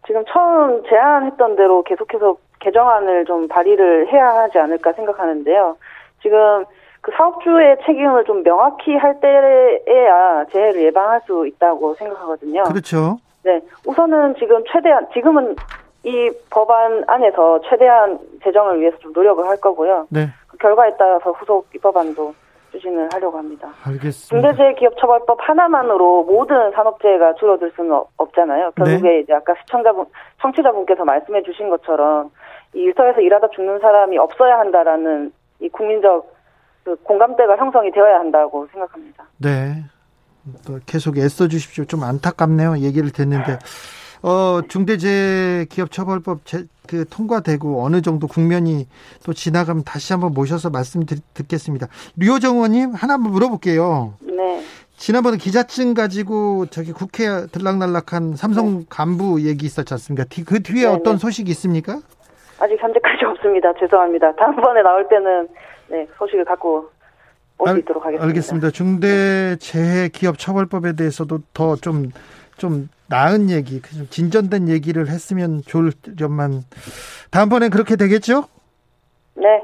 지금 0.05 0.23
처음 0.27 0.83
제안했던 0.87 1.55
대로 1.55 1.81
계속해서 1.83 2.35
개정안을 2.59 3.25
좀 3.25 3.47
발의를 3.47 4.11
해야 4.11 4.27
하지 4.29 4.59
않을까 4.59 4.93
생각하는데요. 4.93 5.77
지금 6.21 6.65
그 7.01 7.11
사업주의 7.17 7.77
책임을 7.85 8.23
좀 8.25 8.43
명확히 8.43 8.95
할 8.95 9.19
때에야 9.19 10.45
재해를 10.51 10.83
예방할 10.83 11.21
수 11.25 11.45
있다고 11.47 11.95
생각하거든요. 11.95 12.63
그렇죠. 12.63 13.17
네, 13.43 13.59
우선은 13.85 14.35
지금 14.39 14.63
최대한 14.71 15.05
지금은 15.13 15.55
이 16.05 16.29
법안 16.49 17.03
안에서 17.07 17.59
최대한 17.69 18.19
재정을 18.43 18.79
위해서 18.79 18.97
좀 18.99 19.11
노력을 19.13 19.45
할 19.45 19.57
거고요. 19.57 20.07
네. 20.09 20.27
그 20.47 20.57
결과에 20.57 20.91
따라서 20.97 21.31
후속 21.31 21.67
입법안도 21.75 22.33
추진을 22.73 23.07
하려고 23.13 23.37
합니다. 23.37 23.69
알겠습니다. 23.85 24.49
중대재해기업처벌법 24.49 25.37
하나만으로 25.47 26.23
모든 26.23 26.71
산업재해가 26.71 27.35
줄어들 27.35 27.71
수는 27.75 27.91
없- 27.93 28.09
없잖아요. 28.17 28.71
결국에 28.71 29.09
네. 29.09 29.19
이제 29.19 29.33
아까 29.33 29.53
시청자분, 29.61 30.05
청취자분께서 30.41 31.05
말씀해 31.05 31.43
주신 31.43 31.69
것처럼 31.69 32.31
이 32.73 32.79
일터에서 32.79 33.21
일하다 33.21 33.49
죽는 33.51 33.79
사람이 33.79 34.17
없어야 34.17 34.57
한다라는 34.59 35.31
이 35.59 35.69
국민적 35.69 36.33
그 36.83 36.95
공감대가 37.03 37.55
형성이 37.57 37.91
되어야 37.91 38.19
한다고 38.19 38.67
생각합니다. 38.71 39.23
네. 39.37 39.83
또 40.67 40.79
계속 40.85 41.17
애써 41.17 41.47
주십시오. 41.47 41.85
좀 41.85 42.03
안타깝네요. 42.03 42.79
얘기를 42.79 43.11
듣는데. 43.11 43.59
어, 44.23 44.61
중대재해기업처벌법 44.69 46.45
제, 46.45 46.63
그 46.87 47.03
통과되고 47.09 47.83
어느 47.83 48.01
정도 48.01 48.27
국면이 48.27 48.87
또 49.25 49.33
지나가면 49.33 49.83
다시 49.83 50.13
한번 50.13 50.31
모셔서 50.33 50.69
말씀 50.69 51.05
드, 51.05 51.19
듣겠습니다. 51.33 51.87
류호정 52.15 52.55
의원님 52.55 52.93
하나 52.93 53.15
한번 53.15 53.33
물어볼게요. 53.33 54.13
네. 54.21 54.63
지난번에 54.95 55.35
기자증 55.37 55.93
가지고 55.93 56.67
저기 56.67 56.93
국회 56.93 57.47
들락날락한 57.47 58.37
삼성 58.37 58.85
간부 58.89 59.41
얘기 59.41 59.65
있었지 59.65 59.93
않습니까? 59.93 60.23
뒤- 60.29 60.45
그 60.45 60.63
뒤에 60.63 60.83
네, 60.83 60.87
어떤 60.87 61.15
네. 61.15 61.19
소식이 61.19 61.51
있습니까? 61.51 61.99
아직 62.59 62.77
현재까지 62.81 63.25
없습니다. 63.35 63.73
죄송합니다. 63.77 64.33
다음번에 64.37 64.81
나올 64.83 65.05
때는 65.09 65.49
네, 65.89 66.07
소식을 66.17 66.45
갖고 66.45 66.87
올수 67.57 67.73
알- 67.73 67.79
있도록 67.79 68.05
하겠습니다. 68.05 68.25
알겠습니다. 68.25 68.71
중대재해기업처벌법에 68.71 70.93
대해서도 70.93 71.39
더좀 71.53 72.11
좀 72.63 72.87
나은 73.07 73.49
얘기, 73.49 73.81
좀 73.81 74.07
진전된 74.09 74.69
얘기를 74.69 75.09
했으면 75.09 75.61
좋을 75.65 75.91
점만 76.17 76.63
다음번에 77.29 77.67
그렇게 77.67 77.97
되겠죠? 77.97 78.45
네. 79.35 79.61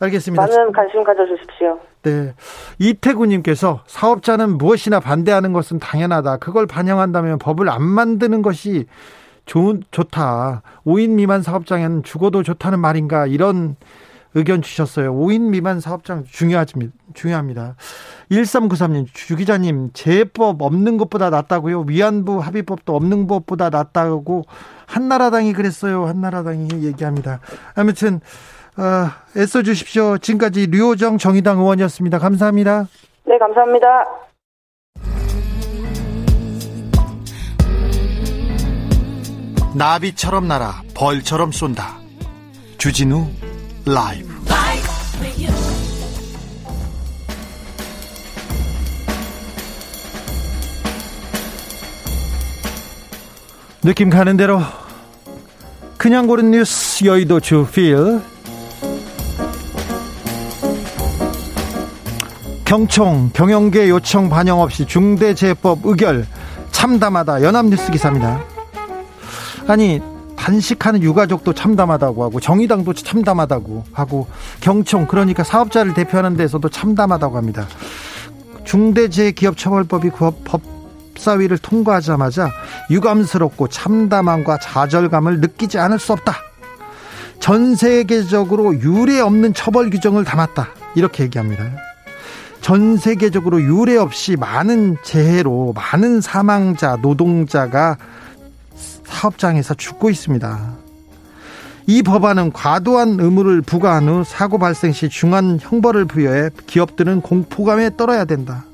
알겠습니다. 0.00 0.44
많은 0.44 0.72
관심 0.72 1.04
가져주십시오. 1.04 1.78
네. 2.02 2.34
이태구님께서 2.80 3.84
사업자는 3.86 4.58
무엇이나 4.58 4.98
반대하는 4.98 5.52
것은 5.52 5.78
당연하다. 5.78 6.38
그걸 6.38 6.66
반영한다면 6.66 7.38
법을 7.38 7.68
안 7.68 7.84
만드는 7.84 8.42
것이 8.42 8.86
좋은, 9.44 9.84
좋다. 9.92 10.62
5인 10.84 11.10
미만 11.10 11.42
사업장에는 11.42 12.02
죽어도 12.02 12.42
좋다는 12.42 12.80
말인가. 12.80 13.28
이런 13.28 13.76
의견 14.36 14.60
주셨어요. 14.60 15.14
5인 15.14 15.48
미만 15.48 15.80
사업장 15.80 16.24
중요하지, 16.24 16.74
중요합니다. 17.14 17.74
1393님, 18.30 19.06
주 19.14 19.34
기자님, 19.34 19.90
재해법 19.94 20.60
없는 20.60 20.98
것보다 20.98 21.30
낫다고요? 21.30 21.86
위안부 21.88 22.40
합의법도 22.40 22.94
없는 22.94 23.28
것보다 23.28 23.70
낫다고 23.70 24.44
한나라당이 24.84 25.54
그랬어요. 25.54 26.04
한나라당이 26.04 26.68
얘기합니다. 26.82 27.40
아무튼, 27.74 28.20
어, 28.76 29.08
애써 29.40 29.62
주십시오. 29.62 30.18
지금까지 30.18 30.66
류호정 30.66 31.16
정의당 31.16 31.58
의원이었습니다. 31.58 32.18
감사합니다. 32.18 32.88
네, 33.24 33.38
감사합니다. 33.38 33.86
나비처럼 39.74 40.46
날아 40.46 40.82
벌처럼 40.94 41.52
쏜다. 41.52 41.98
주진우 42.76 43.26
라이브. 43.86 44.34
느낌 53.84 54.10
가는 54.10 54.36
대로 54.36 54.60
그냥 55.96 56.26
고른 56.26 56.50
뉴스 56.50 57.04
여의도 57.04 57.38
주필 57.38 58.20
경총 62.64 63.30
경영계 63.32 63.88
요청 63.88 64.28
반영 64.28 64.60
없이 64.60 64.84
중대재해법 64.84 65.86
의결 65.86 66.26
참담하다 66.72 67.44
연합뉴스 67.44 67.92
기사입니다. 67.92 68.42
아니 69.68 70.00
단식하는 70.46 71.02
유가족도 71.02 71.54
참담하다고 71.54 72.22
하고 72.22 72.38
정의당도 72.38 72.92
참담하다고 72.92 73.84
하고 73.92 74.28
경총 74.60 75.08
그러니까 75.08 75.42
사업자를 75.42 75.92
대표하는 75.92 76.36
데서도 76.36 76.68
참담하다고 76.68 77.36
합니다. 77.36 77.66
중대재해기업처벌법이 78.64 80.10
법사위를 81.14 81.58
통과하자마자 81.58 82.52
유감스럽고 82.90 83.66
참담함과 83.66 84.58
좌절감을 84.58 85.40
느끼지 85.40 85.80
않을 85.80 85.98
수 85.98 86.12
없다. 86.12 86.36
전 87.40 87.74
세계적으로 87.74 88.78
유례 88.78 89.18
없는 89.18 89.52
처벌 89.52 89.90
규정을 89.90 90.22
담았다. 90.22 90.68
이렇게 90.94 91.24
얘기합니다. 91.24 91.64
전 92.60 92.96
세계적으로 92.96 93.60
유례 93.62 93.96
없이 93.96 94.36
많은 94.36 94.96
재해로 95.02 95.74
많은 95.74 96.20
사망자, 96.20 96.96
노동자가 97.02 97.96
사업장에서 99.06 99.74
죽고 99.74 100.10
있습니다. 100.10 100.74
이 101.88 102.02
법안은 102.02 102.52
과도한 102.52 103.20
의무를 103.20 103.62
부과한 103.62 104.08
후 104.08 104.24
사고 104.24 104.58
발생 104.58 104.92
시 104.92 105.08
중한 105.08 105.58
형벌을 105.60 106.04
부여해 106.04 106.50
기업들은 106.66 107.20
공포감에 107.20 107.96
떨어야 107.96 108.24
된다. 108.24 108.64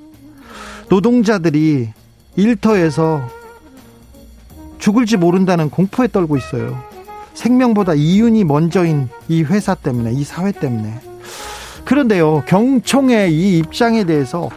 노동자들이 0.89 1.91
일터에서 2.37 3.23
죽을지 4.79 5.17
모른다는 5.17 5.71
공포에 5.71 6.09
떨고 6.09 6.37
있어요. 6.37 6.83
생명보다 7.35 7.95
이윤이 7.95 8.45
먼저인 8.45 9.09
이 9.29 9.43
회사 9.43 9.75
때문에, 9.75 10.13
이 10.13 10.25
사회 10.25 10.53
때문에. 10.53 11.01
그런데요, 11.85 12.43
경총의 12.47 13.33
이 13.33 13.59
입장에 13.59 14.05
대해서 14.05 14.49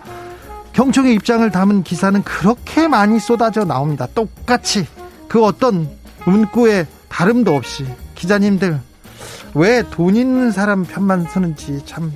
경총의 0.74 1.14
입장을 1.16 1.50
담은 1.52 1.84
기사는 1.84 2.22
그렇게 2.24 2.88
많이 2.88 3.20
쏟아져 3.20 3.64
나옵니다. 3.66 4.08
똑같이 4.14 4.86
그 5.28 5.44
어떤 5.44 5.90
문구에 6.26 6.88
다름도 7.10 7.56
없이 7.56 7.86
기자님들 8.16 8.80
왜 9.54 9.84
돈 9.90 10.16
있는 10.16 10.52
사람 10.52 10.84
편만 10.84 11.26
서는지 11.30 11.82
참 11.86 12.14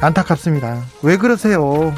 안타깝습니다. 0.00 0.82
왜 1.02 1.16
그러세요? 1.16 1.94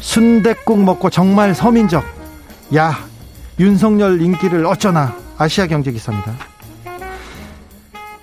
순댓국 0.00 0.82
먹고 0.82 1.10
정말 1.10 1.54
서민적. 1.54 2.04
야, 2.74 2.96
윤석열 3.58 4.20
인기를 4.20 4.66
어쩌나 4.66 5.14
아시아 5.38 5.66
경제 5.66 5.92
기사입니다. 5.92 6.32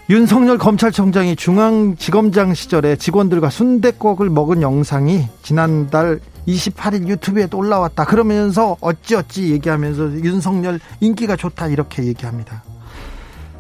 윤석열 0.10 0.58
검찰총장이 0.58 1.38
중앙지검장 1.38 2.54
시절에 2.54 2.98
직원들과 2.98 3.50
순댓국을 3.50 4.30
먹은 4.30 4.62
영상이 4.62 5.30
지난달 5.44 6.20
28일 6.46 7.08
유튜브에도 7.08 7.58
올라왔다. 7.58 8.04
그러면서 8.06 8.76
어찌어찌 8.82 9.52
얘기하면서 9.54 10.24
윤석열 10.24 10.82
인기가 11.00 11.38
좋다 11.38 11.68
이렇게 11.68 12.04
얘기합니다. 12.04 12.64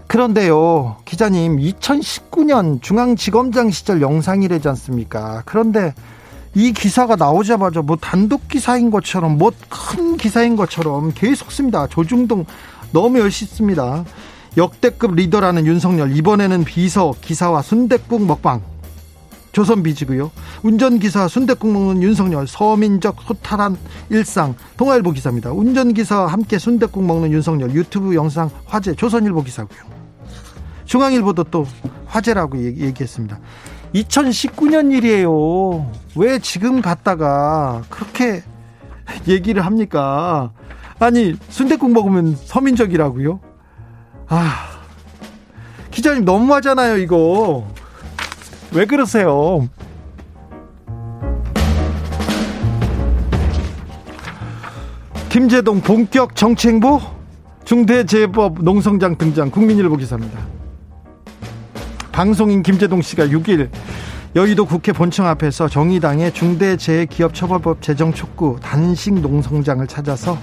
그런데요, 0.07 0.97
기자님, 1.05 1.57
2019년 1.57 2.81
중앙지검장 2.81 3.71
시절 3.71 4.01
영상이래지 4.01 4.67
않습니까? 4.67 5.43
그런데 5.45 5.93
이 6.53 6.73
기사가 6.73 7.15
나오자마자 7.15 7.81
뭐 7.81 7.95
단독 7.95 8.49
기사인 8.49 8.91
것처럼 8.91 9.37
뭐 9.37 9.51
큰 9.69 10.17
기사인 10.17 10.55
것처럼 10.55 11.13
계속 11.15 11.51
씁니다. 11.51 11.87
조중동 11.87 12.45
너무 12.91 13.19
열심습니다. 13.19 14.03
역대급 14.55 15.15
리더라는 15.15 15.65
윤석열 15.65 16.15
이번에는 16.15 16.63
비서 16.63 17.13
기사와 17.21 17.61
순댓국 17.61 18.25
먹방 18.25 18.61
조선비지고요. 19.51 20.31
운전기사 20.63 21.27
순대국 21.27 21.71
먹는 21.71 22.01
윤석열 22.01 22.47
서민적 22.47 23.21
소탈한 23.21 23.77
일상 24.09 24.55
동아일보 24.77 25.11
기사입니다. 25.11 25.51
운전기사와 25.51 26.27
함께 26.27 26.57
순대국 26.57 27.05
먹는 27.05 27.31
윤석열 27.31 27.71
유튜브 27.73 28.15
영상 28.15 28.49
화제 28.65 28.93
조선일보 28.95 29.43
기사고요. 29.43 29.79
중앙일보도 30.85 31.45
또 31.45 31.65
화제라고 32.07 32.63
얘기했습니다. 32.63 33.39
2019년 33.95 34.91
일이에요. 34.91 35.89
왜 36.15 36.39
지금 36.39 36.81
갔다가 36.81 37.83
그렇게 37.89 38.43
얘기를 39.27 39.65
합니까? 39.65 40.51
아니 40.99 41.35
순대국 41.49 41.91
먹으면 41.91 42.35
서민적이라고요? 42.35 43.52
아 44.35 44.67
기자님 45.91 46.25
너무하잖아요 46.25 46.97
이거 46.97 47.67
왜 48.71 48.85
그러세요? 48.85 49.69
김재동 55.29 55.81
본격 55.81 56.35
정치행보 56.35 56.99
중대재해법 57.63 58.63
농성장 58.63 59.19
등장 59.19 59.51
국민일보 59.51 59.97
기사입니다. 59.97 60.39
방송인 62.11 62.63
김재동 62.63 63.03
씨가 63.03 63.27
6일 63.27 63.69
여의도 64.35 64.65
국회 64.65 64.91
본청 64.93 65.27
앞에서 65.27 65.67
정의당의 65.67 66.33
중대재해기업처벌법 66.33 67.83
제정 67.83 68.11
촉구 68.11 68.57
단식 68.63 69.13
농성장을 69.13 69.85
찾아서 69.85 70.39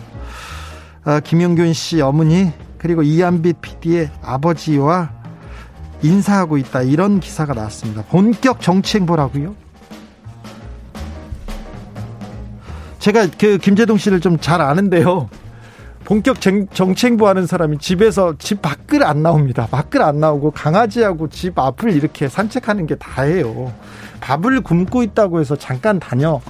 어, 1.05 1.18
김영균 1.18 1.72
씨 1.72 2.01
어머니 2.01 2.53
그리고 2.81 3.03
이한빛 3.03 3.61
PD의 3.61 4.11
아버지와 4.22 5.11
인사하고 6.03 6.57
있다 6.57 6.81
이런 6.81 7.20
기사가 7.20 7.53
나왔습니다. 7.53 8.03
본격 8.09 8.62
정치 8.62 8.97
행보라고요? 8.97 9.55
제가 12.99 13.26
그 13.39 13.59
김재동 13.59 13.99
씨를 13.99 14.20
좀 14.20 14.39
잘 14.41 14.62
아는데요. 14.62 15.28
본격 16.05 16.41
정치 16.41 17.07
행보하는 17.07 17.47
사람이 17.47 17.78
집에서 17.78 18.35
집 18.39 18.62
밖을 18.62 19.05
안 19.05 19.22
나옵니다. 19.22 19.68
밖을 19.70 20.01
안 20.03 20.18
나오고 20.18 20.53
강아지하고 20.53 21.28
집 21.28 21.59
앞을 21.59 21.93
이렇게 21.93 22.28
산책하는 22.28 22.87
게 22.87 22.95
다예요. 22.97 23.72
밥을 24.20 24.62
굶고 24.62 25.03
있다고 25.03 25.41
해서 25.41 25.55
잠깐 25.55 26.01
다녀 26.01 26.41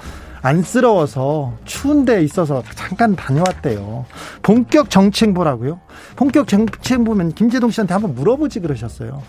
안쓰러워서 0.43 1.55
추운 1.65 2.05
데 2.05 2.23
있어서 2.25 2.63
잠깐 2.75 3.15
다녀왔대요. 3.15 4.07
본격 4.43 4.91
정치 4.91 5.25
행보라고요? 5.27 5.81
본격 6.17 6.49
정치 6.49 6.95
행보면 6.95 7.33
김재동 7.33 7.71
씨한테 7.71 7.95
한번 7.95 8.15
물어보지 8.15 8.61
그러셨어요. 8.61 9.23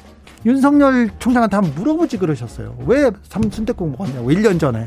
윤석열 0.45 1.09
총장한테 1.19 1.55
한번 1.55 1.75
물어보지 1.75 2.17
그러셨어요. 2.17 2.77
왜 2.85 3.11
삼순대국 3.23 3.91
먹었냐고 3.91 4.31
1년 4.31 4.59
전에. 4.59 4.85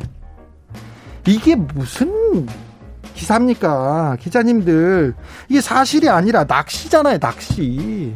이게 1.27 1.55
무슨 1.55 2.47
기사입니까? 3.15 4.17
기자님들. 4.21 5.15
이게 5.49 5.61
사실이 5.61 6.09
아니라 6.09 6.45
낚시잖아요, 6.45 7.19
낚시. 7.19 8.15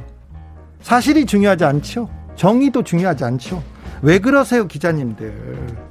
사실이 0.82 1.26
중요하지 1.26 1.64
않죠? 1.64 2.08
정의도 2.34 2.82
중요하지 2.82 3.24
않죠? 3.24 3.62
왜 4.02 4.18
그러세요, 4.18 4.66
기자님들? 4.66 5.87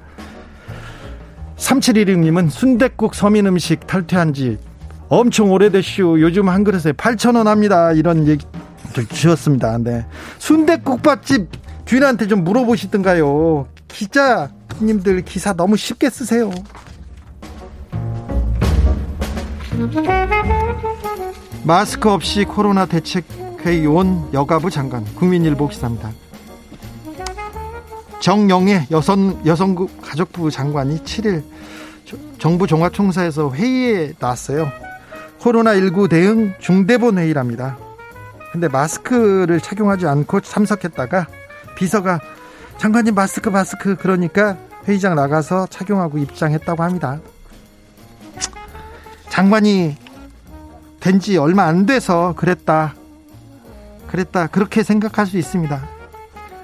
3716님은 1.57 2.49
순대국 2.49 3.15
서민 3.15 3.47
음식 3.47 3.85
탈퇴한 3.87 4.33
지 4.33 4.57
엄청 5.09 5.51
오래됐슈. 5.51 6.17
요즘 6.19 6.49
한 6.49 6.63
그릇에 6.63 6.93
8,000원 6.93 7.45
합니다. 7.45 7.91
이런 7.91 8.27
얘기 8.27 8.45
주셨습니다. 9.09 9.77
네. 9.77 10.05
순대국밥집 10.39 11.49
주인한테 11.85 12.27
좀 12.27 12.43
물어보시든가요. 12.43 13.67
기자님들 13.87 15.21
기사 15.21 15.53
너무 15.53 15.77
쉽게 15.77 16.09
쓰세요. 16.09 16.51
마스크 21.63 22.09
없이 22.09 22.43
코로나 22.43 22.85
대책회의 22.85 23.85
온 23.87 24.27
여가부 24.33 24.69
장관 24.69 25.03
국민일보 25.15 25.67
기사입니다. 25.69 26.11
정영애 28.19 28.87
여성 28.91 29.39
여성 29.45 29.75
가족부 30.01 30.49
장관이 30.51 30.99
7일 30.99 31.43
정부 32.39 32.67
종합총사에서 32.67 33.51
회의에 33.53 34.13
나왔어요. 34.19 34.69
코로나19 35.39 36.09
대응 36.09 36.53
중대본 36.59 37.17
회의랍니다. 37.19 37.77
근데 38.51 38.67
마스크를 38.67 39.59
착용하지 39.59 40.07
않고 40.07 40.41
참석했다가 40.41 41.27
비서가 41.75 42.19
장관님 42.77 43.13
마스크 43.13 43.49
마스크 43.49 43.95
그러니까 43.95 44.57
회의장 44.87 45.15
나가서 45.15 45.67
착용하고 45.67 46.17
입장했다고 46.17 46.83
합니다. 46.83 47.19
장관이 49.29 49.95
된 50.99 51.19
지 51.19 51.37
얼마 51.37 51.63
안 51.65 51.85
돼서 51.85 52.33
그랬다. 52.35 52.93
그랬다. 54.07 54.47
그렇게 54.47 54.83
생각할 54.83 55.25
수 55.25 55.37
있습니다. 55.37 55.87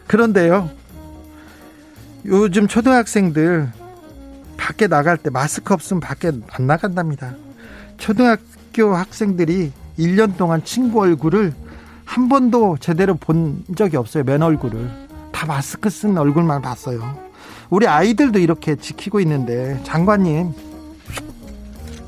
그런데요. 0.07 0.69
요즘 2.25 2.67
초등학생들 2.67 3.69
밖에 4.55 4.87
나갈 4.87 5.17
때 5.17 5.29
마스크 5.29 5.73
없으면 5.73 5.99
밖에 5.99 6.31
안 6.51 6.67
나간답니다. 6.67 7.35
초등학교 7.97 8.95
학생들이 8.95 9.71
1년 9.99 10.37
동안 10.37 10.63
친구 10.63 11.01
얼굴을 11.01 11.53
한 12.05 12.29
번도 12.29 12.77
제대로 12.79 13.15
본 13.15 13.63
적이 13.75 13.97
없어요. 13.97 14.23
맨 14.23 14.41
얼굴을. 14.41 14.89
다 15.31 15.45
마스크 15.45 15.89
쓴 15.89 16.17
얼굴만 16.17 16.61
봤어요. 16.61 17.17
우리 17.69 17.87
아이들도 17.87 18.39
이렇게 18.39 18.75
지키고 18.75 19.19
있는데 19.19 19.79
장관님 19.83 20.53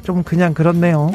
좀 0.03 0.23
그냥 0.23 0.53
그렇네요. 0.53 1.11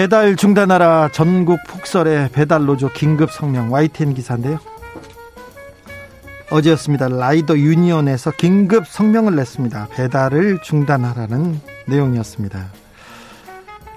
배달 0.00 0.34
중단하라 0.34 1.10
전국 1.12 1.60
폭설에 1.68 2.30
배달 2.32 2.64
노조 2.64 2.88
긴급 2.90 3.30
성명 3.30 3.70
YTN 3.70 4.14
기사인데요. 4.14 4.58
어제였습니다. 6.50 7.08
라이더 7.08 7.58
유니온에서 7.58 8.30
긴급 8.30 8.86
성명을 8.86 9.36
냈습니다. 9.36 9.88
배달을 9.90 10.62
중단하라는 10.62 11.60
내용이었습니다. 11.86 12.79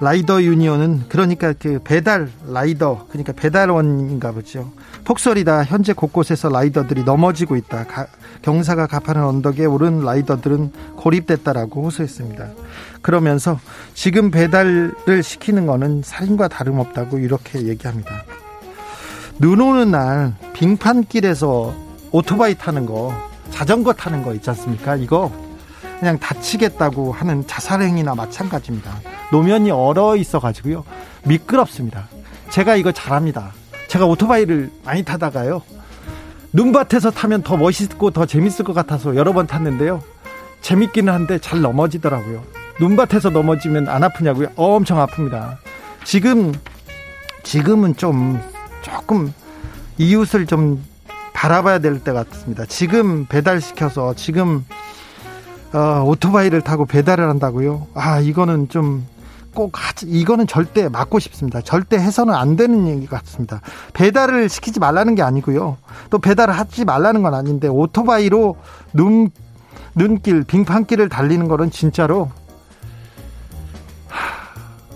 라이더 0.04 0.44
유니온은 0.44 1.04
그러니까 1.08 1.54
그 1.54 1.80
배달 1.82 2.30
라이더 2.46 3.08
그러니까 3.10 3.32
배달원인가 3.32 4.34
보죠. 4.34 4.70
폭설이다. 5.06 5.64
현재 5.64 5.94
곳곳에서 5.94 6.50
라이더들이 6.50 7.06
넘어지고 7.06 7.56
있다. 7.56 7.86
가, 7.86 8.08
경사가 8.42 8.88
가파른 8.88 9.24
언덕에 9.24 9.64
오른 9.64 10.02
라이더들은 10.02 10.74
고립됐다라고 10.98 11.86
호소했습니다. 11.86 12.50
그러면서 13.02 13.60
지금 13.94 14.30
배달을 14.30 15.24
시키는 15.24 15.68
거는 15.68 16.02
살인과 16.04 16.50
다름없다고 16.50 17.20
이렇게 17.20 17.64
얘기합니다. 17.68 18.26
눈 19.40 19.62
오는 19.62 19.90
날 19.90 20.36
빙판길에서 20.52 21.74
오토바이 22.12 22.56
타는 22.56 22.86
거, 22.86 23.14
자전거 23.52 23.94
타는 23.94 24.24
거 24.24 24.34
있지 24.34 24.50
않습니까? 24.50 24.98
이거 24.98 25.32
그냥 26.00 26.20
다치겠다고 26.20 27.14
하는 27.14 27.48
자살행위나 27.48 28.16
마찬가지입니다. 28.16 29.13
노면이 29.32 29.72
얼어 29.72 30.16
있어 30.16 30.40
가지고요. 30.40 30.84
미끄럽습니다. 31.24 32.08
제가 32.50 32.76
이거 32.76 32.92
잘합니다. 32.92 33.52
제가 33.88 34.06
오토바이를 34.06 34.72
많이 34.86 35.04
타다가요. 35.04 35.62
눈밭에서 36.54 37.12
타면 37.12 37.42
더 37.44 37.58
멋있고 37.58 38.12
더 38.12 38.26
재밌을 38.26 38.64
것 38.66 38.74
같아서 38.74 39.16
여러 39.16 39.34
번 39.34 39.48
탔는데요. 39.48 40.02
재밌기는 40.62 41.12
한데 41.12 41.40
잘 41.40 41.62
넘어지더라고요. 41.62 42.44
눈밭에서 42.80 43.30
넘어지면 43.30 43.88
안 43.90 44.04
아프냐고요? 44.04 44.50
엄청 44.56 45.04
아픕니다. 45.06 45.58
지금 46.04 46.54
지금은 47.44 47.96
좀 47.96 48.40
조금 48.82 49.34
이웃을 49.98 50.46
좀 50.46 50.84
바라봐야 51.34 51.80
될 51.80 52.00
때 52.00 52.14
같습니다. 52.14 52.66
지금 52.66 53.26
배달시켜서 53.26 54.14
지금 54.16 54.64
어, 55.74 56.04
오토바이를 56.06 56.62
타고 56.62 56.86
배달을 56.86 57.28
한다고요? 57.28 57.88
아 57.96 58.20
이거는 58.20 58.70
좀 58.70 59.06
꼭 59.54 59.72
하지 59.76 60.06
이거는 60.08 60.48
절대 60.48 60.90
막고 60.90 61.20
싶습니다. 61.20 61.62
절대 61.62 61.98
해서는 61.98 62.34
안 62.34 62.56
되는 62.56 62.88
얘기 62.88 63.06
같습니다. 63.08 63.62
배달을 63.94 64.50
시키지 64.50 64.80
말라는 64.80 65.16
게 65.16 65.22
아니고요. 65.22 65.78
또 66.10 66.20
배달을 66.20 66.58
하지 66.58 66.86
말라는 66.86 67.22
건 67.24 67.34
아닌데 67.34 67.68
오토바이로 67.68 68.58
눈 68.94 69.30
눈길 69.96 70.44
빙판길을 70.44 71.08
달리는 71.10 71.48
거는 71.48 71.70
진짜로 71.70 72.32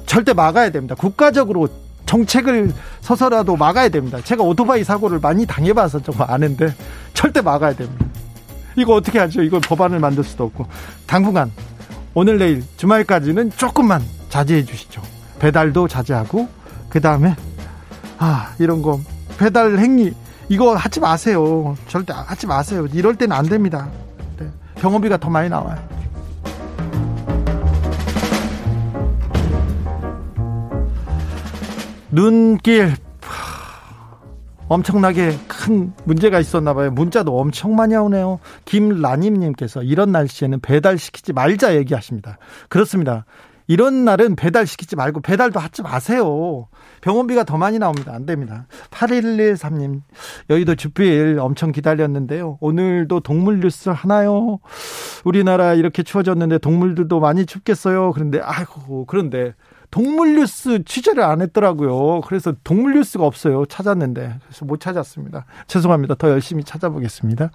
절대 0.08 0.34
막아야 0.34 0.72
됩니다. 0.72 0.96
국가적으로 0.96 1.68
정책을 2.06 2.74
서서라도 3.02 3.58
막아야 3.58 3.90
됩니다. 3.90 4.20
제가 4.24 4.44
오토바이 4.44 4.84
사고를 4.84 5.20
많이 5.20 5.46
당해봐서 5.46 6.02
좀 6.02 6.16
아는데 6.20 6.74
절대 7.14 7.42
막아야 7.42 7.74
됩니다. 7.76 8.06
이거 8.76 8.94
어떻게 8.94 9.20
하죠? 9.20 9.44
이걸 9.44 9.60
법안을 9.62 10.00
만들 10.00 10.24
수도 10.24 10.46
없고 10.46 10.66
당분간 11.06 11.52
오늘 12.14 12.38
내일 12.38 12.64
주말까지는 12.78 13.52
조금만 13.52 14.02
자제해 14.30 14.66
주시죠. 14.66 15.02
배달도 15.40 15.88
자제하고 15.88 16.48
그 16.90 17.02
다음에 17.02 17.36
아 18.18 18.54
이런 18.60 18.82
거 18.82 19.00
배달 19.38 19.78
행위 19.78 20.14
이거 20.50 20.76
하지 20.76 21.00
마세요. 21.00 21.76
절대 21.88 22.14
하지 22.14 22.48
마세요. 22.48 22.88
이럴 22.94 23.16
때는 23.16 23.36
안 23.36 23.46
됩니다. 23.46 23.90
네. 24.40 24.48
병원비가 24.76 25.18
더 25.18 25.30
많이 25.30 25.50
나와요. 25.50 25.78
눈길 32.10 32.96
엄청나게 34.70 35.38
큰 35.48 35.94
문제가 36.04 36.40
있었나 36.40 36.74
봐요. 36.74 36.92
문자도 36.92 37.40
엄청 37.40 37.76
많이 37.76 37.96
오네요. 37.96 38.40
김라님님께서 38.66 39.84
이런 39.84 40.12
날씨에는 40.12 40.60
배달시키지 40.60 41.34
말자 41.34 41.76
얘기하십니다. 41.76 42.38
그렇습니다. 42.70 43.26
이런 43.68 44.06
날은 44.06 44.36
배달시키지 44.36 44.96
말고 44.96 45.22
배달도 45.22 45.60
하지 45.60 45.82
마세요. 45.82 46.68
병원비가 47.02 47.44
더 47.44 47.58
많이 47.58 47.80
나옵니다. 47.80 48.14
안 48.14 48.26
됩니다. 48.26 48.66
8113님, 48.92 50.02
여의도 50.50 50.76
주필 50.76 51.38
엄청 51.40 51.72
기다렸는데요. 51.72 52.58
오늘도 52.62 53.20
동물 53.20 53.60
뉴스 53.60 53.90
하나요? 53.90 54.60
우리나라 55.26 55.74
이렇게 55.74 56.04
추워졌는데 56.04 56.60
동물들도 56.60 57.20
많이 57.20 57.46
춥겠어요. 57.46 58.14
그런데, 58.14 58.40
아이고, 58.42 59.06
그런데 59.06 59.54
동물 59.90 60.36
뉴스 60.36 60.84
취재를 60.84 61.24
안 61.24 61.42
했더라고요. 61.42 62.22
그래서 62.22 62.54
동물 62.64 62.96
뉴스가 62.96 63.26
없어요. 63.26 63.66
찾았는데. 63.66 64.40
그래서 64.44 64.66
못 64.66 64.80
찾았습니다. 64.80 65.46
죄송합니다. 65.68 66.16
더 66.16 66.30
열심히 66.30 66.64
찾아보겠습니다. 66.64 67.52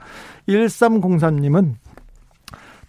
1303님은 0.48 1.74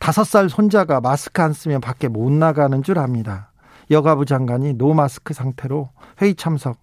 다섯 0.04 0.26
살 0.26 0.50
손자가 0.50 1.00
마스크 1.00 1.42
안 1.42 1.54
쓰면 1.54 1.80
밖에 1.80 2.10
못 2.10 2.30
나가는 2.30 2.84
줄 2.84 3.00
압니다. 3.00 3.54
여가부 3.90 4.26
장관이 4.26 4.74
no 4.74 4.94
mask 4.94 5.34
상태로 5.34 5.92
회의 6.22 6.36
참석. 6.36 6.78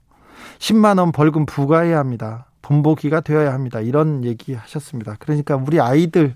10만 0.59 0.99
원 0.99 1.13
벌금 1.13 1.45
부과해야 1.45 1.99
합니다. 1.99 2.47
본보기가 2.63 3.21
되어야 3.21 3.53
합니다. 3.53 3.81
이런 3.81 4.25
얘기 4.25 4.55
하셨습니다. 4.55 5.17
그러니까 5.19 5.57
우리 5.57 5.79
아이들 5.83 6.35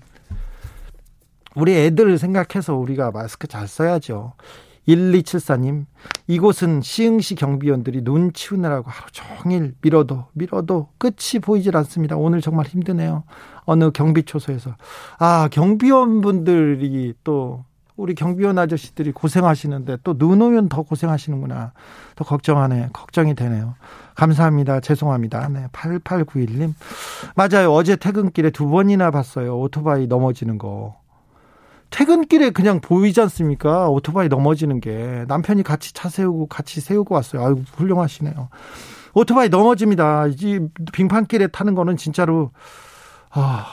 우리 1.55 1.75
애들 1.75 2.19
생각해서 2.19 2.75
우리가 2.75 3.09
마스크 3.09 3.47
잘 3.47 3.67
써야죠. 3.67 4.33
1274님, 4.87 5.85
이곳은 6.27 6.81
시흥시 6.81 7.35
경비원들이 7.35 8.03
눈 8.03 8.31
치우느라고 8.33 8.89
하루 8.89 9.09
종일 9.11 9.73
밀어도, 9.81 10.25
밀어도 10.33 10.89
끝이 10.97 11.39
보이질 11.41 11.75
않습니다. 11.77 12.17
오늘 12.17 12.41
정말 12.41 12.65
힘드네요. 12.67 13.23
어느 13.65 13.91
경비초소에서. 13.91 14.75
아, 15.19 15.47
경비원분들이 15.51 17.13
또, 17.23 17.65
우리 17.97 18.13
경비원 18.13 18.59
아저씨들이 18.59 19.13
고생하시는데 19.13 19.97
또 20.03 20.13
눈 20.17 20.41
오면 20.41 20.67
더 20.67 20.81
고생하시는구나. 20.83 21.71
더 22.17 22.25
걱정하네. 22.25 22.89
걱정이 22.91 23.35
되네요. 23.35 23.75
감사합니다. 24.15 24.81
죄송합니다. 24.81 25.47
네. 25.47 25.67
8891님. 25.71 26.73
맞아요. 27.35 27.71
어제 27.71 27.95
퇴근길에 27.95 28.49
두 28.49 28.67
번이나 28.67 29.11
봤어요. 29.11 29.57
오토바이 29.57 30.07
넘어지는 30.07 30.57
거. 30.57 30.95
퇴근길에 31.95 32.49
그냥 32.49 32.81
보이지 32.81 33.21
않습니까? 33.21 33.87
오토바이 33.87 34.27
넘어지는 34.27 34.81
게 34.81 35.23
남편이 35.29 35.63
같이 35.63 35.93
차 35.93 36.09
세우고 36.09 36.47
같이 36.47 36.81
세우고 36.81 37.15
왔어요. 37.15 37.45
아이고 37.45 37.61
훌륭하시네요. 37.77 38.49
오토바이 39.13 39.47
넘어집니다. 39.47 40.27
이 40.27 40.59
빙판길에 40.91 41.47
타는 41.47 41.73
거는 41.73 41.95
진짜로 41.95 42.51
아 43.29 43.65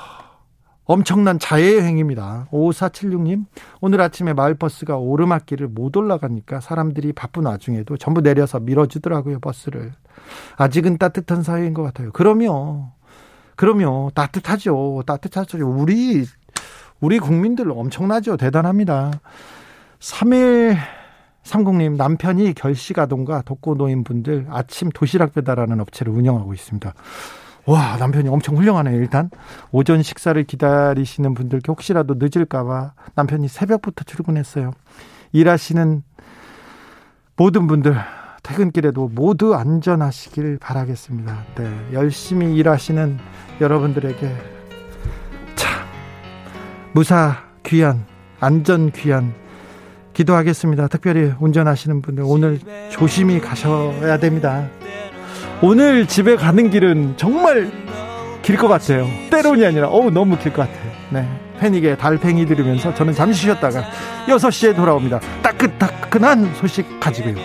엄청난 0.85 1.41
자해의 1.41 1.83
행위입니다. 1.83 2.47
5476님, 2.53 3.47
오늘 3.81 4.01
아침에 4.01 4.35
마을버스가 4.35 4.99
오르막길을 4.99 5.67
못 5.67 5.97
올라가니까 5.97 6.61
사람들이 6.61 7.13
바쁜 7.13 7.47
와중에도 7.47 7.97
전부 7.97 8.21
내려서 8.21 8.61
밀어주더라고요, 8.61 9.41
버스를. 9.41 9.95
아직은 10.59 10.99
따뜻한 10.99 11.43
사회인 11.43 11.75
것 11.75 11.83
같아요. 11.83 12.11
그러면, 12.13 12.91
그러면 13.57 14.11
따뜻하죠. 14.15 15.03
따뜻하죠. 15.07 15.59
우리 15.69 16.25
우리 17.03 17.19
국민들 17.19 17.71
엄청나죠. 17.71 18.37
대단합니다. 18.37 19.11
3일 19.99 20.77
30님 21.43 21.97
남편이 21.97 22.55
결식아동과 22.55 23.43
독거노인분들 23.43 24.47
아침 24.49 24.89
도시락 24.89 25.35
배달하는 25.35 25.81
업체를 25.81 26.13
운영하고 26.13 26.55
있습니다. 26.55 26.95
와 27.67 27.97
남편이 27.97 28.29
엄청 28.29 28.57
훌륭하네요. 28.57 28.97
일단 28.97 29.31
오전 29.73 30.03
식사를 30.03 30.41
기다리시는 30.45 31.35
분들께 31.35 31.65
혹시라도 31.73 32.15
늦을까봐 32.19 32.93
남편이 33.17 33.49
새벽부터 33.49 34.05
출근했어요. 34.05 34.71
일하시는 35.33 36.05
모든 37.37 37.67
분들 37.67 37.97
퇴근길에도 38.45 39.09
모두 39.13 39.57
안전하시길 39.57 40.59
바라겠습니다. 40.59 41.45
네, 41.57 41.89
열심히 41.93 42.55
일하시는 42.55 43.19
여러분들에게 43.61 44.52
무사 46.93 47.37
귀한 47.65 48.05
안전 48.41 48.91
귀한 48.93 49.33
기도하겠습니다. 50.15 50.89
특별히 50.89 51.33
운전하시는 51.41 52.03
분들 52.03 52.25
오늘 52.27 52.59
조심히 52.91 53.41
가셔야 53.41 54.19
됩니다. 54.19 54.67
오늘 55.63 56.07
집에 56.07 56.37
가는 56.37 56.71
길은 56.71 57.15
정말 57.17 57.71
길 58.43 58.57
것 58.57 58.69
같아요. 58.69 59.07
때론이 59.31 59.65
아니라 59.65 59.89
어우 59.89 60.11
너무 60.11 60.37
길 60.37 60.53
것 60.53 60.63
같아요. 60.69 60.93
네. 61.11 61.29
패닉의 61.61 61.97
달팽이 61.97 62.45
들으면서 62.45 62.93
저는 62.93 63.15
잠시 63.15 63.43
쉬었다가 63.43 63.85
6시에 64.27 64.75
돌아옵니다. 64.75 65.21
따끈따끈한 65.43 66.55
소식 66.57 66.99
가지고요. 66.99 67.37